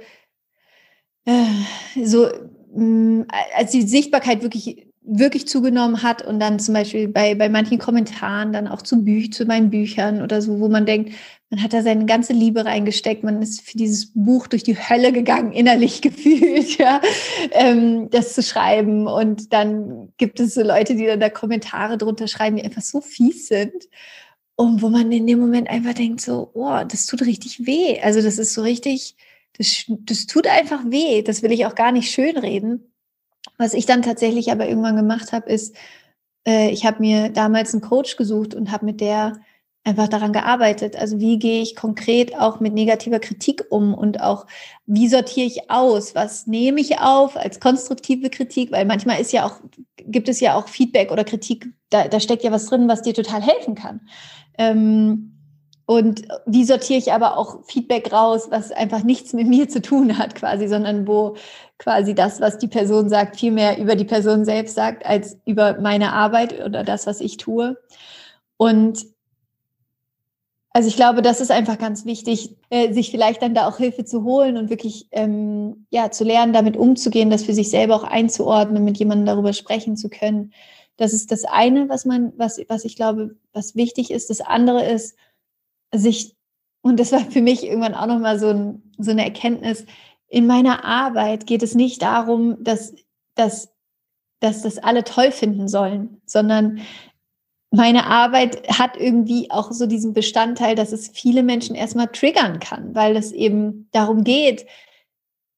[1.24, 2.28] äh, so,
[2.74, 7.50] mh, mm, als die Sichtbarkeit wirklich wirklich zugenommen hat und dann zum Beispiel bei, bei
[7.50, 11.12] manchen Kommentaren dann auch zu, Büch, zu meinen Büchern oder so, wo man denkt,
[11.50, 15.12] man hat da seine ganze Liebe reingesteckt, man ist für dieses Buch durch die Hölle
[15.12, 17.02] gegangen, innerlich gefühlt, ja,
[17.52, 19.06] ähm, das zu schreiben.
[19.06, 23.02] Und dann gibt es so Leute, die dann da Kommentare drunter schreiben, die einfach so
[23.02, 23.88] fies sind.
[24.56, 28.00] Und wo man in dem Moment einfach denkt, so, oh, das tut richtig weh.
[28.00, 29.16] Also das ist so richtig,
[29.58, 31.22] das, das tut einfach weh.
[31.22, 32.93] Das will ich auch gar nicht schönreden.
[33.58, 35.76] Was ich dann tatsächlich aber irgendwann gemacht habe, ist,
[36.46, 39.34] äh, ich habe mir damals einen Coach gesucht und habe mit der
[39.84, 40.96] einfach daran gearbeitet.
[40.96, 44.46] Also wie gehe ich konkret auch mit negativer Kritik um und auch
[44.86, 46.14] wie sortiere ich aus?
[46.14, 48.72] Was nehme ich auf als konstruktive Kritik?
[48.72, 49.60] Weil manchmal ist ja auch,
[49.98, 53.12] gibt es ja auch Feedback oder Kritik, da, da steckt ja was drin, was dir
[53.12, 54.00] total helfen kann.
[54.56, 55.33] Ähm,
[55.86, 60.16] und wie sortiere ich aber auch Feedback raus, was einfach nichts mit mir zu tun
[60.16, 61.36] hat, quasi, sondern wo
[61.78, 65.78] quasi das, was die Person sagt, viel mehr über die Person selbst sagt, als über
[65.80, 67.76] meine Arbeit oder das, was ich tue.
[68.56, 69.06] Und
[70.70, 74.04] also ich glaube, das ist einfach ganz wichtig, äh, sich vielleicht dann da auch Hilfe
[74.04, 78.04] zu holen und wirklich ähm, ja zu lernen, damit umzugehen, das für sich selber auch
[78.04, 80.52] einzuordnen, mit jemandem darüber sprechen zu können.
[80.96, 84.30] Das ist das eine, was man, was, was ich glaube, was wichtig ist.
[84.30, 85.14] Das andere ist,
[85.94, 86.34] sich,
[86.82, 89.86] und das war für mich irgendwann auch nochmal so, ein, so eine Erkenntnis,
[90.28, 92.94] in meiner Arbeit geht es nicht darum, dass,
[93.34, 93.72] dass,
[94.40, 96.80] dass das alle toll finden sollen, sondern
[97.70, 102.94] meine Arbeit hat irgendwie auch so diesen Bestandteil, dass es viele Menschen erstmal triggern kann,
[102.94, 104.66] weil es eben darum geht,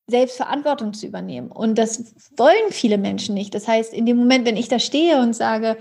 [0.09, 1.51] Selbstverantwortung zu übernehmen.
[1.51, 3.55] Und das wollen viele Menschen nicht.
[3.55, 5.77] Das heißt, in dem Moment, wenn ich da stehe und sage,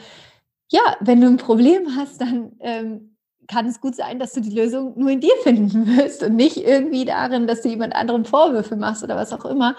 [0.70, 3.14] ja, wenn du ein Problem hast, dann ähm,
[3.47, 6.58] kann es gut sein, dass du die Lösung nur in dir finden wirst und nicht
[6.58, 9.75] irgendwie darin, dass du jemand anderem Vorwürfe machst oder was auch immer.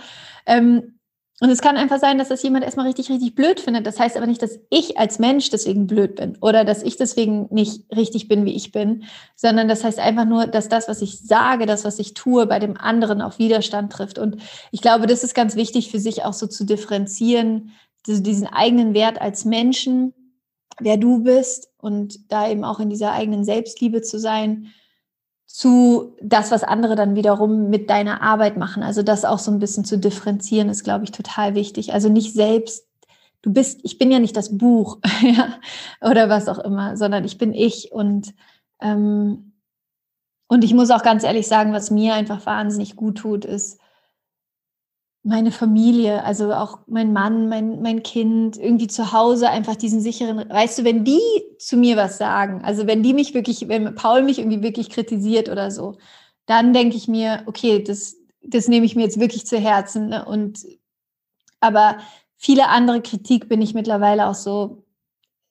[0.46, 0.92] Ähm,
[1.40, 3.86] und es kann einfach sein, dass das jemand erstmal richtig, richtig blöd findet.
[3.86, 7.46] Das heißt aber nicht, dass ich als Mensch deswegen blöd bin oder dass ich deswegen
[7.50, 11.20] nicht richtig bin, wie ich bin, sondern das heißt einfach nur, dass das, was ich
[11.20, 14.18] sage, das, was ich tue, bei dem anderen auf Widerstand trifft.
[14.18, 14.38] Und
[14.70, 17.72] ich glaube, das ist ganz wichtig für sich auch so zu differenzieren,
[18.06, 20.14] diesen eigenen Wert als Menschen
[20.80, 24.72] wer du bist und da eben auch in dieser eigenen Selbstliebe zu sein,
[25.46, 28.82] zu das, was andere dann wiederum mit deiner Arbeit machen.
[28.82, 31.92] Also das auch so ein bisschen zu differenzieren, ist, glaube ich, total wichtig.
[31.92, 32.88] Also nicht selbst,
[33.42, 34.98] du bist, ich bin ja nicht das Buch
[36.00, 38.34] oder was auch immer, sondern ich bin ich und
[38.80, 39.52] ähm,
[40.48, 43.80] und ich muss auch ganz ehrlich sagen, was mir einfach wahnsinnig gut tut, ist,
[45.26, 50.48] meine Familie, also auch mein Mann, mein, mein Kind, irgendwie zu Hause einfach diesen sicheren,
[50.48, 51.20] weißt du, wenn die
[51.58, 55.48] zu mir was sagen, also wenn die mich wirklich, wenn Paul mich irgendwie wirklich kritisiert
[55.48, 55.98] oder so,
[56.46, 60.10] dann denke ich mir, okay, das, das nehme ich mir jetzt wirklich zu Herzen.
[60.10, 60.24] Ne?
[60.24, 60.64] Und
[61.58, 61.98] aber
[62.36, 64.84] viele andere Kritik bin ich mittlerweile auch so,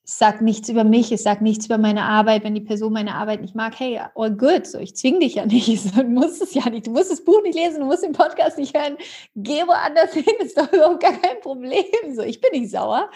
[0.06, 2.44] sagt nichts über mich, es sagt nichts über meine Arbeit.
[2.44, 5.46] Wenn die Person meine Arbeit nicht mag, hey, all good, so, ich zwinge dich ja
[5.48, 8.04] nicht, so, du musst es ja nicht, du musst das Buch nicht lesen, du musst
[8.04, 8.98] den Podcast nicht hören,
[9.36, 11.84] geh woanders hin, ist doch überhaupt gar kein Problem,
[12.16, 13.10] so, ich bin nicht sauer.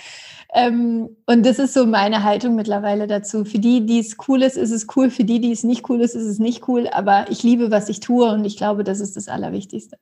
[0.54, 3.46] Ähm, und das ist so meine Haltung mittlerweile dazu.
[3.46, 6.02] Für die, die es cool ist, ist es cool, für die, die es nicht cool
[6.02, 9.00] ist, ist es nicht cool, aber ich liebe, was ich tue und ich glaube, das
[9.00, 9.98] ist das Allerwichtigste.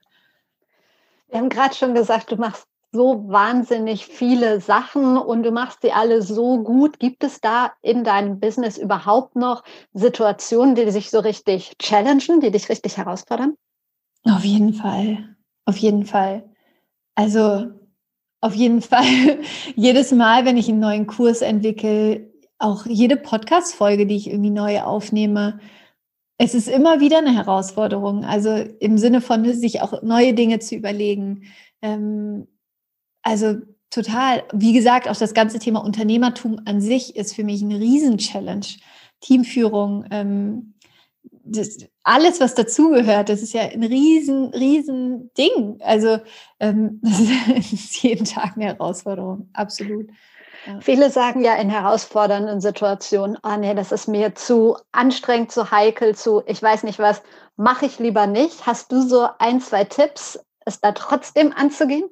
[1.28, 5.92] Wir haben gerade schon gesagt, du machst so wahnsinnig viele Sachen und du machst sie
[5.92, 7.00] alle so gut.
[7.00, 12.52] Gibt es da in deinem Business überhaupt noch Situationen, die sich so richtig challengen, die
[12.52, 13.56] dich richtig herausfordern?
[14.24, 15.36] Auf jeden Fall.
[15.66, 16.50] Auf jeden Fall.
[17.16, 17.68] Also
[18.42, 19.40] auf jeden Fall.
[19.76, 24.82] Jedes Mal, wenn ich einen neuen Kurs entwickle, auch jede Podcast-Folge, die ich irgendwie neu
[24.82, 25.60] aufnehme,
[26.40, 28.24] es ist immer wieder eine Herausforderung.
[28.24, 31.44] Also im Sinne von sich auch neue Dinge zu überlegen.
[31.82, 32.48] Ähm,
[33.28, 33.58] also
[33.90, 34.44] total.
[34.54, 38.66] Wie gesagt, auch das ganze Thema Unternehmertum an sich ist für mich eine Riesen-Challenge.
[39.20, 40.76] Teamführung, ähm,
[41.44, 45.80] das, alles, was dazugehört, das ist ja ein riesen, riesen Ding.
[45.82, 46.20] Also
[46.60, 47.02] ähm,
[47.56, 50.08] das ist jeden Tag eine Herausforderung, absolut.
[50.66, 50.80] Ja.
[50.82, 56.16] Viele sagen ja in herausfordernden Situationen, oh nee, das ist mir zu anstrengend, zu heikel,
[56.16, 57.22] zu, ich weiß nicht was,
[57.56, 58.66] mache ich lieber nicht.
[58.66, 62.10] Hast du so ein, zwei Tipps, es da trotzdem anzugehen?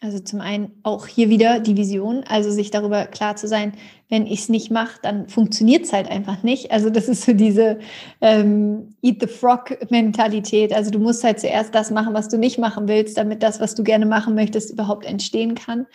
[0.00, 3.72] Also zum einen auch hier wieder die Vision, also sich darüber klar zu sein,
[4.08, 6.70] wenn ich es nicht mache, dann funktioniert es halt einfach nicht.
[6.70, 7.80] Also das ist so diese
[8.20, 10.72] ähm, Eat the Frog-Mentalität.
[10.72, 13.74] Also du musst halt zuerst das machen, was du nicht machen willst, damit das, was
[13.74, 15.86] du gerne machen möchtest, überhaupt entstehen kann.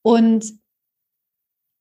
[0.00, 0.46] Und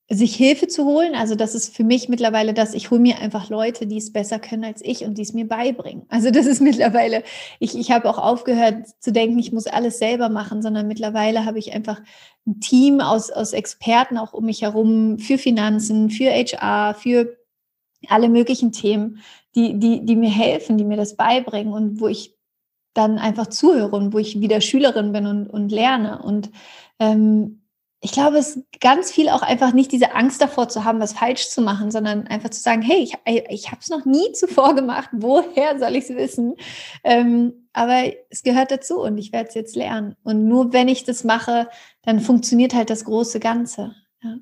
[0.09, 1.15] sich Hilfe zu holen.
[1.15, 4.37] Also das ist für mich mittlerweile das, ich hole mir einfach Leute, die es besser
[4.37, 6.03] können als ich und die es mir beibringen.
[6.09, 7.23] Also das ist mittlerweile,
[7.59, 11.59] ich, ich habe auch aufgehört zu denken, ich muss alles selber machen, sondern mittlerweile habe
[11.59, 12.01] ich einfach
[12.45, 17.37] ein Team aus, aus Experten auch um mich herum für Finanzen, für HR, für
[18.09, 19.19] alle möglichen Themen,
[19.55, 22.35] die, die, die mir helfen, die mir das beibringen und wo ich
[22.93, 26.21] dann einfach zuhöre und wo ich wieder Schülerin bin und, und lerne.
[26.21, 26.51] Und
[26.99, 27.62] ähm,
[28.03, 31.13] ich glaube, es ist ganz viel auch einfach nicht diese Angst davor zu haben, was
[31.13, 33.15] falsch zu machen, sondern einfach zu sagen, hey, ich,
[33.47, 36.55] ich habe es noch nie zuvor gemacht, woher soll ich es wissen?
[37.05, 40.17] Ähm, aber es gehört dazu und ich werde es jetzt lernen.
[40.23, 41.69] Und nur wenn ich das mache,
[42.01, 43.95] dann funktioniert halt das große Ganze.
[44.21, 44.35] Ja.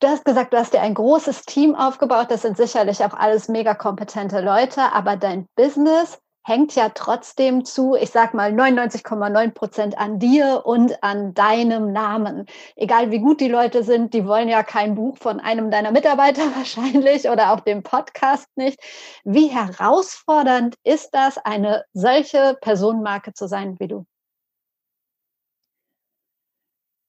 [0.00, 2.30] Du hast gesagt, du hast dir ein großes Team aufgebaut.
[2.30, 7.94] Das sind sicherlich auch alles mega kompetente Leute, aber dein Business hängt ja trotzdem zu,
[7.94, 12.46] ich sag mal, 99,9 Prozent an dir und an deinem Namen.
[12.76, 16.42] Egal wie gut die Leute sind, die wollen ja kein Buch von einem deiner Mitarbeiter
[16.56, 18.80] wahrscheinlich oder auch dem Podcast nicht.
[19.24, 24.06] Wie herausfordernd ist das, eine solche Personenmarke zu sein wie du?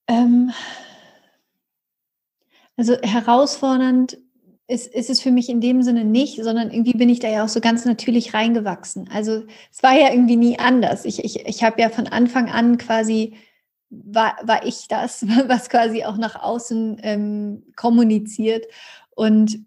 [0.06, 0.52] Ähm,
[2.76, 4.18] also herausfordernd
[4.66, 7.44] ist, ist es für mich in dem Sinne nicht, sondern irgendwie bin ich da ja
[7.44, 9.08] auch so ganz natürlich reingewachsen.
[9.12, 11.04] Also es war ja irgendwie nie anders.
[11.04, 13.34] Ich, ich, ich habe ja von Anfang an quasi,
[13.90, 18.66] war, war ich das, was quasi auch nach außen ähm, kommuniziert.
[19.14, 19.58] Und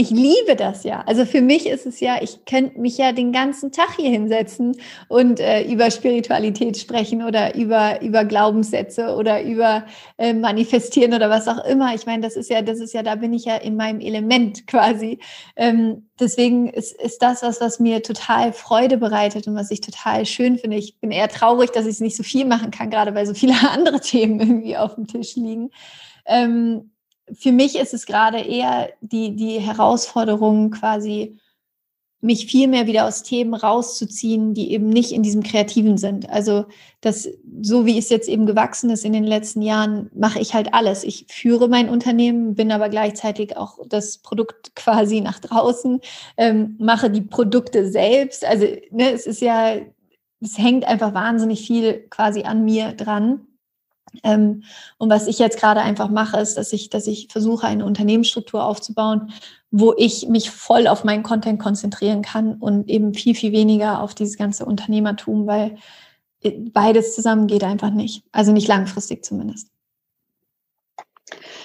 [0.00, 1.02] ich liebe das ja.
[1.06, 4.76] Also für mich ist es ja, ich könnte mich ja den ganzen Tag hier hinsetzen
[5.08, 11.48] und äh, über Spiritualität sprechen oder über, über Glaubenssätze oder über äh, Manifestieren oder was
[11.48, 11.96] auch immer.
[11.96, 14.68] Ich meine, das ist ja, das ist ja, da bin ich ja in meinem Element
[14.68, 15.18] quasi.
[15.56, 20.26] Ähm, deswegen ist, ist das was, was mir total Freude bereitet und was ich total
[20.26, 20.76] schön finde.
[20.76, 23.34] Ich bin eher traurig, dass ich es nicht so viel machen kann, gerade weil so
[23.34, 25.70] viele andere Themen irgendwie auf dem Tisch liegen.
[26.24, 26.92] Ähm,
[27.34, 31.38] für mich ist es gerade eher die, die Herausforderung, quasi
[32.20, 36.28] mich viel mehr wieder aus Themen rauszuziehen, die eben nicht in diesem Kreativen sind.
[36.28, 36.64] Also
[37.00, 37.28] das,
[37.62, 41.04] so wie es jetzt eben gewachsen ist in den letzten Jahren, mache ich halt alles.
[41.04, 46.00] Ich führe mein Unternehmen, bin aber gleichzeitig auch das Produkt quasi nach draußen,
[46.36, 48.44] ähm, mache die Produkte selbst.
[48.44, 49.76] Also ne, es ist ja,
[50.40, 53.46] es hängt einfach wahnsinnig viel quasi an mir dran.
[54.22, 54.64] Ähm,
[54.98, 58.64] und was ich jetzt gerade einfach mache, ist, dass ich, dass ich versuche, eine Unternehmensstruktur
[58.64, 59.32] aufzubauen,
[59.70, 64.14] wo ich mich voll auf meinen Content konzentrieren kann und eben viel, viel weniger auf
[64.14, 65.76] dieses ganze Unternehmertum, weil
[66.42, 68.24] äh, beides zusammen geht einfach nicht.
[68.32, 69.68] Also nicht langfristig zumindest.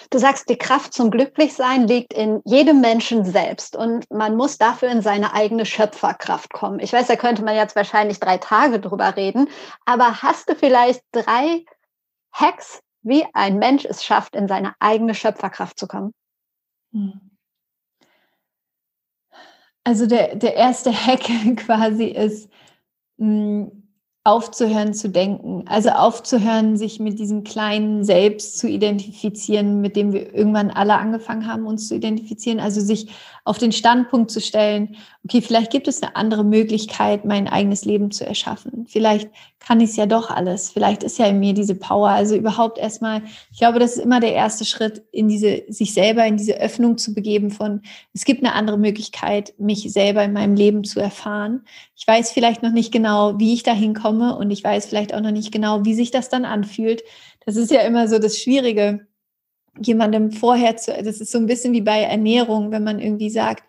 [0.09, 4.89] Du sagst, die Kraft zum Glücklichsein liegt in jedem Menschen selbst und man muss dafür
[4.89, 6.79] in seine eigene Schöpferkraft kommen.
[6.79, 9.49] Ich weiß, da könnte man jetzt wahrscheinlich drei Tage drüber reden,
[9.85, 11.65] aber hast du vielleicht drei
[12.33, 16.13] Hacks, wie ein Mensch es schafft, in seine eigene Schöpferkraft zu kommen?
[16.91, 17.31] Hm.
[19.83, 21.23] Also der, der erste Hack
[21.57, 22.49] quasi ist,
[23.17, 23.83] hm,
[24.25, 25.65] aufzuhören zu denken.
[25.67, 31.45] Also aufzuhören, sich mit diesem kleinen Selbst zu identifizieren, mit dem wir irgendwann alle angefangen
[31.45, 32.61] haben, uns zu identifizieren.
[32.61, 33.11] Also sich
[33.43, 38.11] auf den Standpunkt zu stellen, okay, vielleicht gibt es eine andere Möglichkeit, mein eigenes Leben
[38.11, 38.85] zu erschaffen.
[38.87, 39.29] Vielleicht
[39.65, 40.69] kann ich es ja doch alles.
[40.69, 42.09] Vielleicht ist ja in mir diese Power.
[42.09, 43.21] Also überhaupt erstmal,
[43.51, 46.97] ich glaube, das ist immer der erste Schritt, in diese, sich selber in diese Öffnung
[46.97, 47.81] zu begeben von,
[48.13, 51.63] es gibt eine andere Möglichkeit, mich selber in meinem Leben zu erfahren.
[51.95, 55.21] Ich weiß vielleicht noch nicht genau, wie ich dahin komme und ich weiß vielleicht auch
[55.21, 57.01] noch nicht genau, wie sich das dann anfühlt.
[57.45, 59.07] Das ist ja immer so das Schwierige,
[59.81, 63.63] jemandem vorher zu, das ist so ein bisschen wie bei Ernährung, wenn man irgendwie sagt,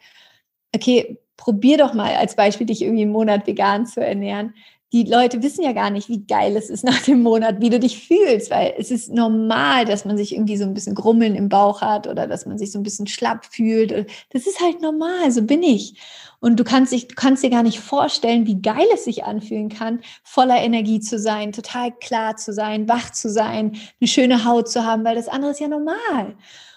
[0.75, 4.55] okay, probier doch mal als Beispiel, dich irgendwie einen Monat vegan zu ernähren
[4.95, 7.81] die Leute wissen ja gar nicht, wie geil es ist nach dem Monat, wie du
[7.81, 11.49] dich fühlst, weil es ist normal, dass man sich irgendwie so ein bisschen Grummeln im
[11.49, 13.91] Bauch hat oder dass man sich so ein bisschen schlapp fühlt.
[14.31, 16.01] Das ist halt normal, so bin ich.
[16.39, 19.69] Und du kannst, dich, du kannst dir gar nicht vorstellen, wie geil es sich anfühlen
[19.69, 24.69] kann, voller Energie zu sein, total klar zu sein, wach zu sein, eine schöne Haut
[24.69, 26.37] zu haben, weil das andere ist ja normal.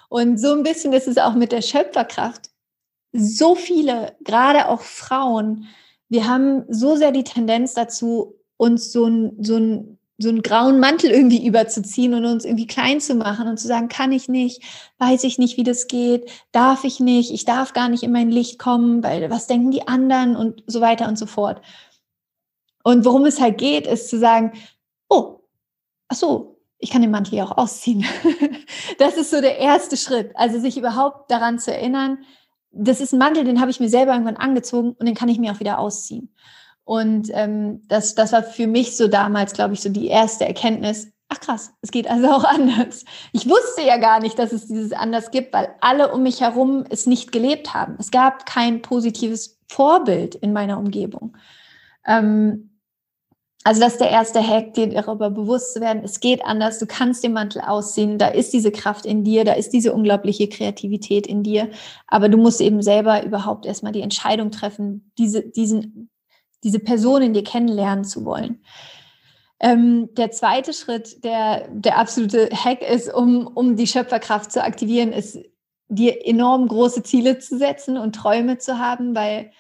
[0.10, 2.50] Und so ein bisschen ist es auch mit der Schöpferkraft.
[3.12, 5.68] So viele, gerade auch Frauen,
[6.10, 10.80] wir haben so sehr die Tendenz dazu, uns so ein, so ein so einen grauen
[10.80, 14.64] Mantel irgendwie überzuziehen und uns irgendwie klein zu machen und zu sagen, kann ich nicht,
[14.98, 18.32] weiß ich nicht, wie das geht, darf ich nicht, ich darf gar nicht in mein
[18.32, 21.62] Licht kommen, weil was denken die anderen und so weiter und so fort.
[22.84, 24.54] Und worum es halt geht, ist zu sagen,
[25.08, 25.42] oh,
[26.08, 28.04] ach so, ich kann den Mantel ja auch ausziehen.
[28.98, 32.20] das ist so der erste Schritt, also sich überhaupt daran zu erinnern,
[32.78, 35.40] das ist ein Mantel, den habe ich mir selber irgendwann angezogen und den kann ich
[35.40, 36.34] mir auch wieder ausziehen.
[36.84, 41.12] Und ähm, das, das war für mich so damals, glaube ich, so die erste Erkenntnis.
[41.28, 43.04] Ach krass, es geht also auch anders.
[43.34, 46.86] Ich wusste ja gar nicht, dass es dieses anders gibt, weil alle um mich herum
[46.90, 47.98] es nicht gelebt haben.
[48.00, 51.36] Es gab kein positives Vorbild in meiner Umgebung.
[52.06, 52.77] Ähm,
[53.68, 56.86] also das ist der erste Hack, dir darüber bewusst zu werden, es geht anders, du
[56.86, 61.28] kannst den Mantel ausziehen, da ist diese Kraft in dir, da ist diese unglaubliche Kreativität
[61.28, 61.70] in dir,
[62.08, 66.10] aber du musst eben selber überhaupt erstmal die Entscheidung treffen, diese, diesen
[66.64, 68.64] diese Person in dir kennenlernen zu wollen.
[69.60, 75.12] Ähm, der zweite Schritt, der der absolute Hack ist, um, um die Schöpferkraft zu aktivieren,
[75.12, 75.40] ist,
[75.90, 79.52] dir enorm große Ziele zu setzen und Träume zu haben, weil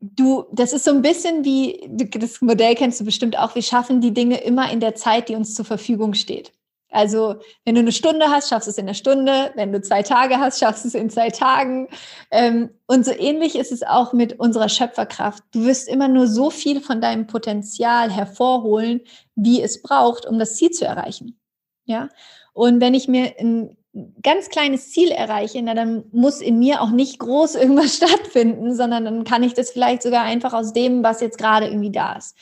[0.00, 4.00] du, das ist so ein bisschen wie, das Modell kennst du bestimmt auch, wir schaffen
[4.00, 6.52] die Dinge immer in der Zeit, die uns zur Verfügung steht.
[6.92, 9.52] Also wenn du eine Stunde hast, schaffst du es in einer Stunde.
[9.54, 11.88] Wenn du zwei Tage hast, schaffst du es in zwei Tagen.
[12.32, 15.44] Ähm, und so ähnlich ist es auch mit unserer Schöpferkraft.
[15.52, 19.02] Du wirst immer nur so viel von deinem Potenzial hervorholen,
[19.36, 21.38] wie es braucht, um das Ziel zu erreichen.
[21.84, 22.08] Ja.
[22.52, 23.76] Und wenn ich mir ein
[24.22, 29.04] ganz kleines Ziel erreiche, na, dann muss in mir auch nicht groß irgendwas stattfinden, sondern
[29.04, 32.36] dann kann ich das vielleicht sogar einfach aus dem, was jetzt gerade irgendwie da ist.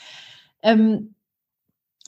[0.62, 1.14] Ähm,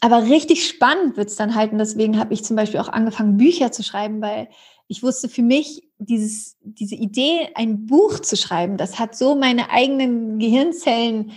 [0.01, 1.73] aber richtig spannend wird es dann halt.
[1.73, 4.49] Und deswegen habe ich zum Beispiel auch angefangen, Bücher zu schreiben, weil
[4.89, 9.71] ich wusste für mich, dieses, diese Idee, ein Buch zu schreiben, das hat so meine
[9.71, 11.33] eigenen Gehirnzellen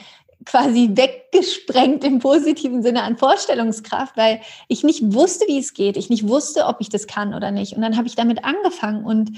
[0.46, 5.98] quasi weggesprengt im positiven Sinne an Vorstellungskraft, weil ich nicht wusste, wie es geht.
[5.98, 7.74] Ich nicht wusste, ob ich das kann oder nicht.
[7.74, 9.32] Und dann habe ich damit angefangen und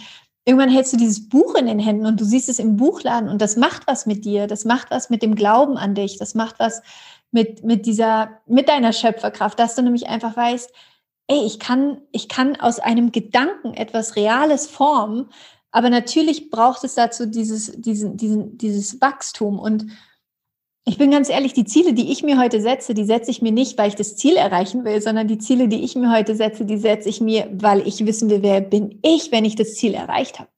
[0.45, 3.41] irgendwann hältst du dieses Buch in den Händen und du siehst es im Buchladen und
[3.41, 4.47] das macht was mit dir.
[4.47, 6.18] Das macht was mit dem Glauben an dich.
[6.18, 6.82] Das macht was
[7.32, 10.72] mit, mit dieser, mit deiner Schöpferkraft, dass du nämlich einfach weißt,
[11.28, 15.30] ey, ich kann, ich kann aus einem Gedanken etwas Reales formen,
[15.72, 19.60] aber natürlich braucht es dazu dieses, diesen, diesen, dieses Wachstum.
[19.60, 19.88] Und
[20.88, 23.52] ich bin ganz ehrlich, die Ziele, die ich mir heute setze, die setze ich mir
[23.52, 26.64] nicht, weil ich das Ziel erreichen will, sondern die Ziele, die ich mir heute setze,
[26.64, 29.96] die setze ich mir, weil ich wissen will, wer bin ich, wenn ich das Ziel
[29.96, 30.50] erreicht habe.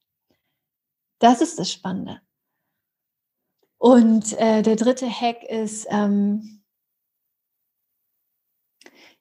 [1.18, 2.20] Das ist das Spannende.
[3.78, 6.62] Und äh, der dritte Hack ist, ähm,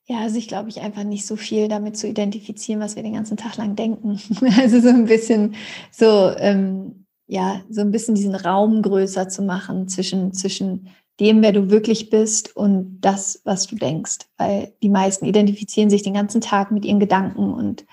[0.07, 3.37] ja, sich, glaube ich, einfach nicht so viel damit zu identifizieren, was wir den ganzen
[3.37, 4.19] Tag lang denken.
[4.57, 5.55] Also so ein bisschen
[5.91, 11.51] so, ähm, ja, so ein bisschen diesen Raum größer zu machen zwischen, zwischen dem, wer
[11.51, 14.19] du wirklich bist und das, was du denkst.
[14.37, 17.85] Weil die meisten identifizieren sich den ganzen Tag mit ihren Gedanken und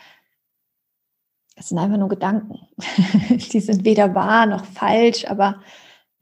[1.57, 2.61] es sind einfach nur Gedanken.
[3.31, 5.61] die sind weder wahr noch falsch, aber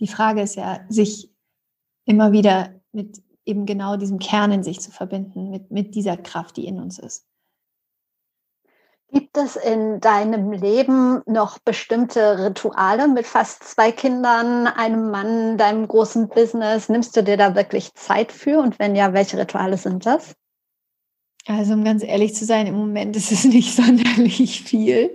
[0.00, 1.30] die Frage ist ja, sich
[2.04, 6.56] immer wieder mit eben genau diesem Kern in sich zu verbinden, mit, mit dieser Kraft,
[6.56, 7.26] die in uns ist.
[9.12, 15.86] Gibt es in deinem Leben noch bestimmte Rituale mit fast zwei Kindern, einem Mann, deinem
[15.86, 16.88] großen Business?
[16.88, 18.58] Nimmst du dir da wirklich Zeit für?
[18.58, 20.34] Und wenn ja, welche Rituale sind das?
[21.46, 25.14] Also, um ganz ehrlich zu sein, im Moment ist es nicht sonderlich viel.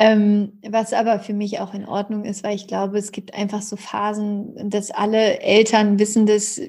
[0.00, 3.62] Ähm, was aber für mich auch in Ordnung ist, weil ich glaube, es gibt einfach
[3.62, 6.60] so Phasen, dass alle Eltern wissen das,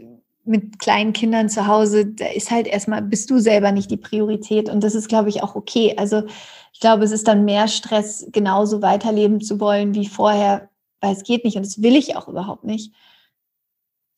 [0.46, 4.70] mit kleinen Kindern zu Hause, da ist halt erstmal, bist du selber nicht die Priorität.
[4.70, 5.96] Und das ist, glaube ich, auch okay.
[5.98, 6.24] Also
[6.72, 10.70] ich glaube, es ist dann mehr Stress, genauso weiterleben zu wollen wie vorher,
[11.02, 12.94] weil es geht nicht und das will ich auch überhaupt nicht.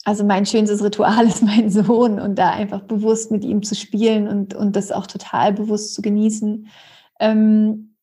[0.04, 4.28] Also mein schönstes Ritual ist mein Sohn und da einfach bewusst mit ihm zu spielen
[4.28, 6.68] und, und das auch total bewusst zu genießen.
[7.20, 7.96] Ähm,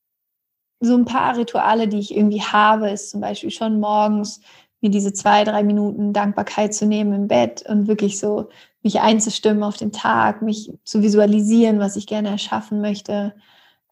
[0.81, 4.41] so ein paar Rituale, die ich irgendwie habe, ist zum Beispiel schon morgens
[4.85, 8.49] mir diese zwei, drei Minuten Dankbarkeit zu nehmen im Bett und wirklich so
[8.83, 13.35] mich einzustimmen auf den Tag, mich zu visualisieren, was ich gerne erschaffen möchte.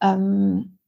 [0.01, 0.79] Ähm,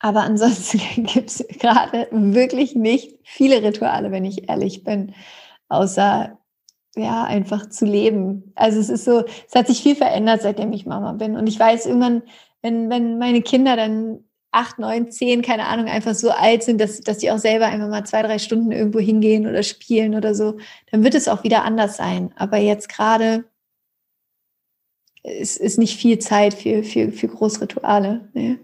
[0.00, 5.14] aber ansonsten gibt es gerade wirklich nicht viele Rituale, wenn ich ehrlich bin,
[5.68, 6.36] außer
[6.96, 8.52] ja, einfach zu leben.
[8.56, 11.36] Also es ist so, es hat sich viel verändert, seitdem ich Mama bin.
[11.36, 12.22] Und ich weiß irgendwann,
[12.62, 17.00] wenn, wenn meine Kinder dann acht, neun, zehn, keine Ahnung, einfach so alt sind, dass,
[17.00, 20.58] dass die auch selber einfach mal zwei, drei Stunden irgendwo hingehen oder spielen oder so,
[20.90, 22.32] dann wird es auch wieder anders sein.
[22.36, 23.44] Aber jetzt gerade
[25.22, 28.28] es ist nicht viel Zeit für, für, für Großrituale.
[28.32, 28.58] Nee.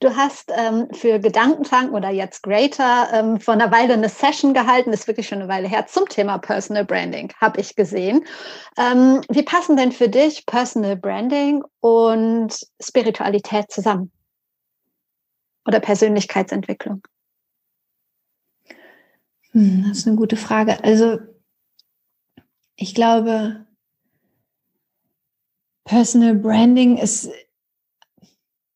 [0.00, 4.92] Du hast ähm, für Gedankentanken oder jetzt Greater ähm, vor einer Weile eine Session gehalten,
[4.92, 8.26] ist wirklich schon eine Weile her, zum Thema Personal Branding, habe ich gesehen.
[8.76, 14.12] Ähm, wie passen denn für dich Personal Branding und Spiritualität zusammen?
[15.68, 17.06] Oder Persönlichkeitsentwicklung?
[19.50, 20.82] Hm, das ist eine gute Frage.
[20.82, 21.18] Also
[22.76, 23.66] ich glaube,
[25.84, 27.28] Personal Branding ist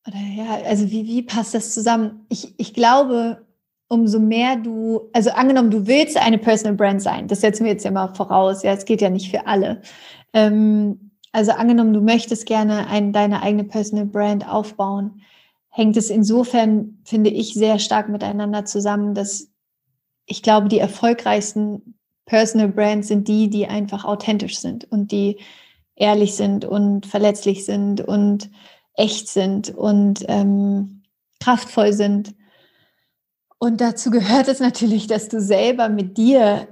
[0.07, 2.27] oder ja, also wie, wie passt das zusammen?
[2.29, 3.43] Ich, ich glaube,
[3.87, 7.85] umso mehr du, also angenommen, du willst eine Personal Brand sein, das setzen wir jetzt
[7.85, 9.81] ja mal voraus, ja, es geht ja nicht für alle.
[10.33, 15.21] Ähm, also angenommen, du möchtest gerne ein, deine eigene Personal Brand aufbauen,
[15.75, 19.49] hängt es insofern, finde ich, sehr stark miteinander zusammen, dass
[20.27, 21.95] ich glaube, die erfolgreichsten
[22.25, 25.39] Personal Brands sind die, die einfach authentisch sind und die
[25.95, 28.51] ehrlich sind und verletzlich sind und
[28.93, 31.01] echt sind und ähm,
[31.39, 32.35] kraftvoll sind.
[33.57, 36.67] Und dazu gehört es natürlich, dass du selber mit dir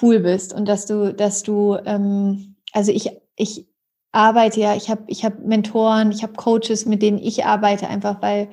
[0.00, 3.66] cool bist und dass du, dass du, ähm, also ich, ich
[4.12, 8.20] arbeite ja, ich habe ich hab Mentoren, ich habe Coaches, mit denen ich arbeite, einfach
[8.22, 8.48] weil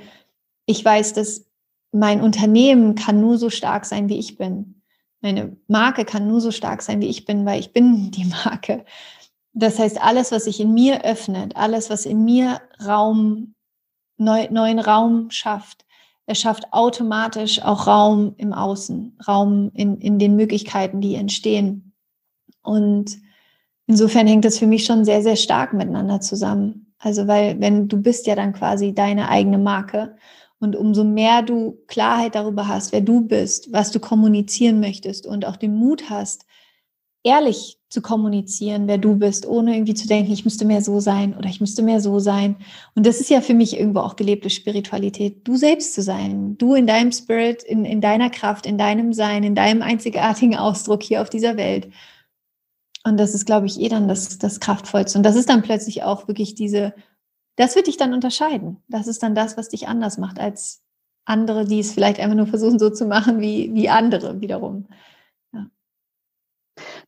[0.66, 1.45] ich weiß, dass
[1.91, 4.82] mein Unternehmen kann nur so stark sein, wie ich bin.
[5.22, 8.86] Meine Marke kann nur so stark sein, wie ich bin, weil ich bin die Marke.
[9.53, 13.55] Das heißt, alles, was sich in mir öffnet, alles, was in mir Raum,
[14.18, 15.86] neu, neuen Raum schafft,
[16.26, 21.93] er schafft automatisch auch Raum im Außen, Raum in, in den Möglichkeiten, die entstehen.
[22.62, 23.18] Und
[23.89, 26.93] insofern hängt das für mich schon sehr, sehr stark miteinander zusammen.
[26.99, 30.15] Also, weil, wenn du bist ja dann quasi deine eigene Marke.
[30.59, 35.45] Und umso mehr du Klarheit darüber hast, wer du bist, was du kommunizieren möchtest und
[35.45, 36.45] auch den Mut hast,
[37.23, 41.35] ehrlich zu kommunizieren, wer du bist, ohne irgendwie zu denken, ich müsste mehr so sein
[41.35, 42.57] oder ich müsste mehr so sein.
[42.93, 46.75] Und das ist ja für mich irgendwo auch gelebte Spiritualität, du selbst zu sein, du
[46.75, 51.21] in deinem Spirit, in, in deiner Kraft, in deinem Sein, in deinem einzigartigen Ausdruck hier
[51.21, 51.89] auf dieser Welt.
[53.03, 55.17] Und das ist, glaube ich, eh dann das, das Kraftvollste.
[55.17, 56.93] Und das ist dann plötzlich auch wirklich diese,
[57.55, 58.83] das wird dich dann unterscheiden.
[58.87, 60.81] Das ist dann das, was dich anders macht als
[61.25, 64.87] andere, die es vielleicht einfach nur versuchen, so zu machen wie, wie andere wiederum.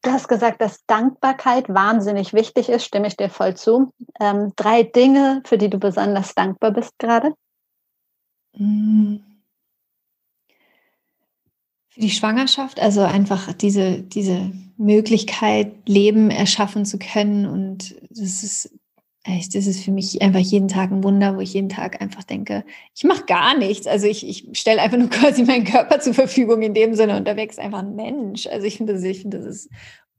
[0.01, 3.93] Du hast gesagt, dass Dankbarkeit wahnsinnig wichtig ist, stimme ich dir voll zu.
[4.19, 7.33] Ähm, drei Dinge, für die du besonders dankbar bist gerade?
[8.55, 9.23] Hm.
[11.89, 14.51] Für die Schwangerschaft, also einfach diese, diese
[14.81, 17.45] Möglichkeit, Leben erschaffen zu können.
[17.45, 18.71] Und das ist
[19.23, 22.23] echt, das ist für mich einfach jeden Tag ein Wunder, wo ich jeden Tag einfach
[22.23, 22.65] denke,
[22.95, 23.85] ich mache gar nichts.
[23.87, 27.27] Also ich, ich stelle einfach nur quasi meinen Körper zur Verfügung in dem Sinne und
[27.27, 28.47] da wächst einfach ein Mensch.
[28.47, 29.69] Also ich finde das, ich das ist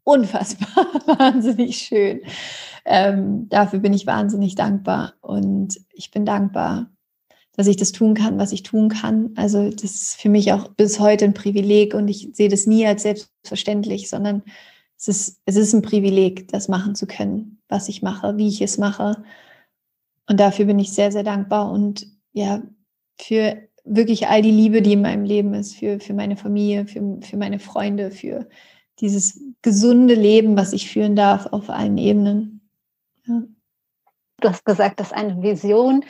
[0.05, 0.87] unfassbar
[1.19, 2.23] wahnsinnig schön.
[2.85, 6.92] Ähm, dafür bin ich wahnsinnig dankbar und ich bin dankbar,
[7.57, 9.33] dass ich das tun kann, was ich tun kann.
[9.37, 12.87] Also das ist für mich auch bis heute ein Privileg und ich sehe das nie
[12.87, 14.43] als selbstverständlich, sondern
[14.99, 18.63] es ist, es ist ein Privileg, das machen zu können, was ich mache, wie ich
[18.63, 19.23] es mache.
[20.29, 22.63] Und dafür bin ich sehr, sehr dankbar und ja,
[23.21, 27.19] für wirklich all die Liebe, die in meinem Leben ist, für, für meine Familie, für,
[27.21, 28.49] für meine Freunde, für
[29.01, 32.61] dieses gesunde Leben, was ich führen darf auf allen Ebenen.
[33.27, 33.43] Ja.
[34.41, 36.05] Du hast gesagt, dass eine Vision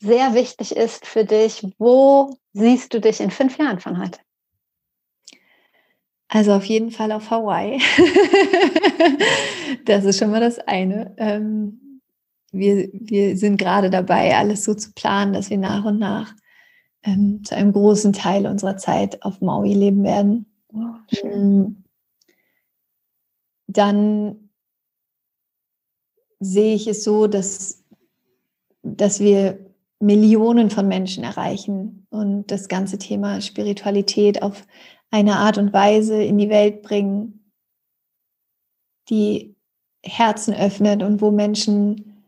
[0.00, 1.66] sehr wichtig ist für dich.
[1.78, 4.18] Wo siehst du dich in fünf Jahren von heute?
[6.28, 7.78] Also auf jeden Fall auf Hawaii.
[9.84, 11.14] das ist schon mal das eine.
[11.16, 12.00] Ähm,
[12.50, 16.34] wir, wir sind gerade dabei, alles so zu planen, dass wir nach und nach
[17.04, 20.46] ähm, zu einem großen Teil unserer Zeit auf Maui leben werden.
[20.72, 20.94] Oh,
[23.66, 24.50] Dann
[26.40, 27.84] sehe ich es so, dass,
[28.82, 29.63] dass wir
[30.04, 34.66] Millionen von Menschen erreichen und das ganze Thema Spiritualität auf
[35.10, 37.50] eine Art und Weise in die Welt bringen,
[39.08, 39.56] die
[40.04, 42.26] Herzen öffnet und wo Menschen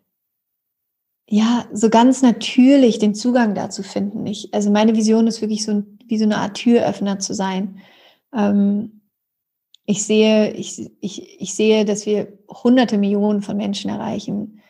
[1.28, 4.26] ja so ganz natürlich den Zugang dazu finden.
[4.26, 7.80] Ich, also meine Vision ist wirklich so wie so eine Art Türöffner zu sein.
[8.34, 9.02] Ähm,
[9.84, 14.62] ich sehe, ich, ich, ich sehe, dass wir hunderte Millionen von Menschen erreichen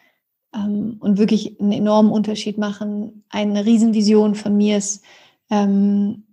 [0.55, 3.24] ähm, und wirklich einen enormen Unterschied machen.
[3.28, 5.05] Eine Riesenvision von mir ist,
[5.51, 6.24] ähm,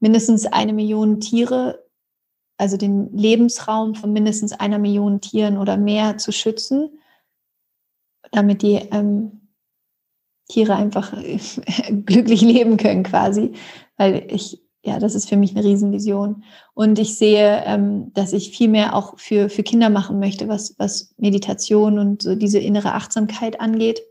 [0.00, 1.84] mindestens eine Million Tiere,
[2.56, 6.98] also den Lebensraum von mindestens einer Million Tieren oder mehr zu schützen,
[8.32, 9.48] damit die ähm,
[10.48, 11.12] Tiere einfach
[12.06, 13.52] glücklich leben können quasi.
[13.96, 16.42] Weil ich, ja, das ist für mich eine Riesenvision.
[16.74, 20.74] Und ich sehe, ähm, dass ich viel mehr auch für, für Kinder machen möchte, was,
[20.78, 24.02] was Meditation und so diese innere Achtsamkeit angeht.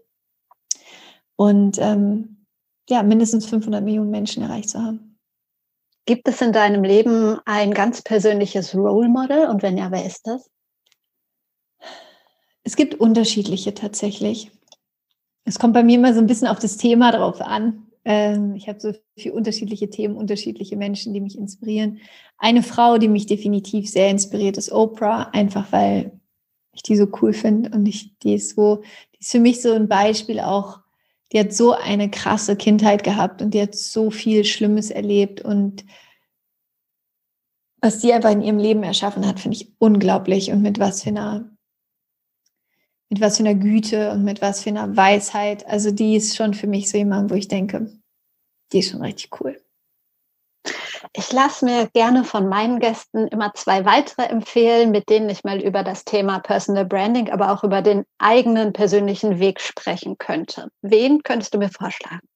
[1.36, 2.46] Und ähm,
[2.90, 5.20] ja, mindestens 500 Millionen Menschen erreicht zu haben.
[6.06, 9.48] Gibt es in deinem Leben ein ganz persönliches Role Model?
[9.50, 10.50] Und wenn ja, wer ist das?
[12.64, 14.52] Es gibt unterschiedliche tatsächlich.
[15.44, 17.91] Es kommt bei mir immer so ein bisschen auf das Thema drauf an.
[18.04, 22.00] Ähm, ich habe so viele unterschiedliche Themen, unterschiedliche Menschen, die mich inspirieren.
[22.38, 26.20] Eine Frau, die mich definitiv sehr inspiriert, ist Oprah, einfach weil
[26.74, 28.82] ich die so cool finde und ich, die ist so,
[29.14, 30.80] die ist für mich so ein Beispiel auch,
[31.32, 35.86] die hat so eine krasse Kindheit gehabt und die hat so viel Schlimmes erlebt und
[37.82, 41.10] was sie einfach in ihrem Leben erschaffen hat, finde ich unglaublich und mit was für
[41.10, 41.50] einer
[43.12, 45.68] mit was für einer Güte und mit was für einer Weisheit.
[45.68, 47.92] Also die ist schon für mich so jemand, wo ich denke,
[48.72, 49.62] die ist schon richtig cool.
[51.14, 55.60] Ich lasse mir gerne von meinen Gästen immer zwei weitere empfehlen, mit denen ich mal
[55.60, 60.70] über das Thema Personal Branding, aber auch über den eigenen persönlichen Weg sprechen könnte.
[60.82, 62.31] Wen könntest du mir vorschlagen?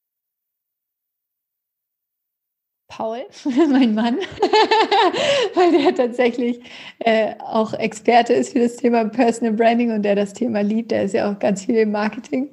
[2.87, 3.25] Paul,
[3.69, 4.17] mein Mann,
[5.55, 6.59] weil der tatsächlich
[6.99, 10.91] äh, auch Experte ist für das Thema Personal Branding und der das Thema liebt.
[10.91, 12.49] Der ist ja auch ganz viel im Marketing.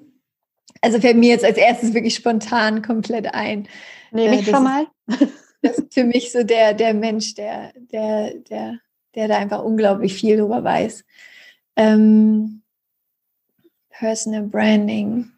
[0.80, 3.68] Also fällt mir jetzt als erstes wirklich spontan komplett ein.
[4.11, 4.87] Nehme ich äh, schon mal.
[5.62, 8.78] das ist für mich so der, der Mensch, der, der, der,
[9.14, 11.05] der da einfach unglaublich viel drüber weiß.
[11.76, 12.62] Ähm,
[13.91, 15.30] Personal Branding.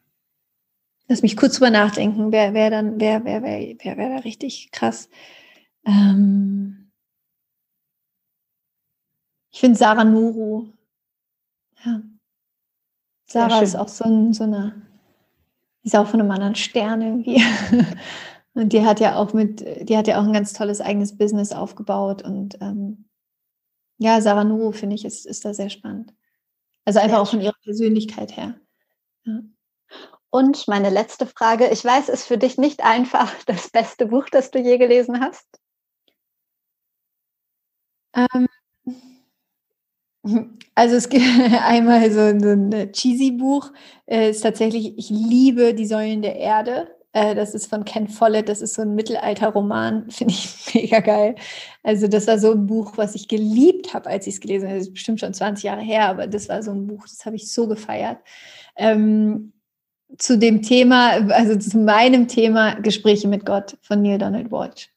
[1.07, 4.70] Lass mich kurz drüber nachdenken, wer, wer dann, wer, wer, wer, wer wäre da richtig
[4.72, 5.09] krass.
[5.84, 6.90] Ähm
[9.50, 10.68] ich finde Sarah Nuru.
[11.84, 12.02] Ja.
[13.26, 14.82] Sarah ist auch so, ein, so eine,
[15.82, 17.42] ist auch von einem anderen Stern irgendwie.
[18.55, 21.52] und die hat ja auch mit, die hat ja auch ein ganz tolles eigenes Business
[21.52, 22.22] aufgebaut.
[22.22, 23.05] Und ähm,
[23.98, 26.14] ja, Sarah Nuru, finde ich, ist, ist da sehr spannend.
[26.86, 28.55] Also einfach auch von ihrer Persönlichkeit her.
[29.24, 29.40] Ja.
[30.35, 34.26] Und meine letzte Frage, ich weiß, es ist für dich nicht einfach das beste Buch,
[34.28, 35.47] das du je gelesen hast.
[38.16, 38.49] Ähm,
[40.74, 41.24] also es gibt
[41.62, 43.70] einmal so ein cheesy Buch,
[44.07, 46.89] äh, ist tatsächlich, ich liebe die Säulen der Erde.
[47.12, 51.37] Äh, das ist von Ken Follett, das ist so ein Mittelalterroman, finde ich mega geil.
[51.85, 54.78] Also das war so ein Buch, was ich geliebt habe, als ich es gelesen habe.
[54.78, 57.37] Das ist bestimmt schon 20 Jahre her, aber das war so ein Buch, das habe
[57.37, 58.18] ich so gefeiert.
[58.76, 59.53] Ähm,
[60.18, 64.90] zu dem Thema, also zu meinem Thema Gespräche mit Gott von Neil Donald Walsh.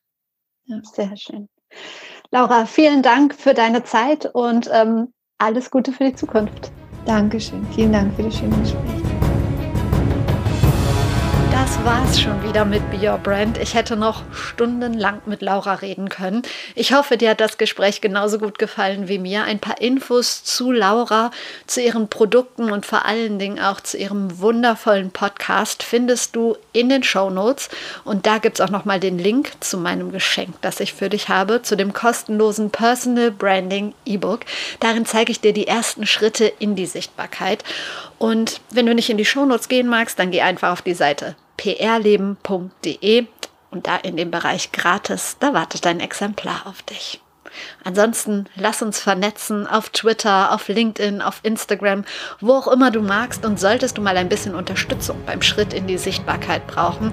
[0.66, 0.80] Ja.
[0.84, 1.50] Sehr schön.
[2.32, 6.72] Laura, vielen Dank für deine Zeit und ähm, alles Gute für die Zukunft.
[7.06, 7.66] Dankeschön.
[7.74, 9.17] Vielen Dank für das schöne Gespräch
[11.68, 13.58] das war's schon wieder mit Be Your Brand.
[13.58, 16.44] Ich hätte noch stundenlang mit Laura reden können.
[16.76, 19.44] Ich hoffe, dir hat das Gespräch genauso gut gefallen wie mir.
[19.44, 21.30] Ein paar Infos zu Laura,
[21.66, 26.88] zu ihren Produkten und vor allen Dingen auch zu ihrem wundervollen Podcast findest du in
[26.88, 27.68] den Show Notes.
[28.06, 31.28] Und da gibt es auch nochmal den Link zu meinem Geschenk, das ich für dich
[31.28, 34.42] habe, zu dem kostenlosen Personal Branding E-Book.
[34.80, 37.66] Darin zeige ich dir die ersten Schritte in die Sichtbarkeit.
[38.20, 41.36] Und wenn du nicht in die Shownotes gehen magst, dann geh einfach auf die Seite
[41.58, 43.26] prleben.de
[43.70, 47.22] und da in dem Bereich gratis, da wartet ein Exemplar auf dich.
[47.84, 52.06] Ansonsten lass uns vernetzen auf Twitter, auf LinkedIn, auf Instagram,
[52.40, 53.46] wo auch immer du magst.
[53.46, 57.12] Und solltest du mal ein bisschen Unterstützung beim Schritt in die Sichtbarkeit brauchen,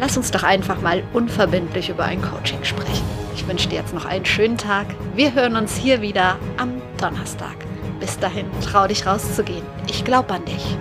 [0.00, 3.04] lass uns doch einfach mal unverbindlich über ein Coaching sprechen.
[3.34, 4.86] Ich wünsche dir jetzt noch einen schönen Tag.
[5.14, 7.71] Wir hören uns hier wieder am Donnerstag.
[8.02, 9.64] Bis dahin, trau dich rauszugehen.
[9.86, 10.76] Ich glaube an dich.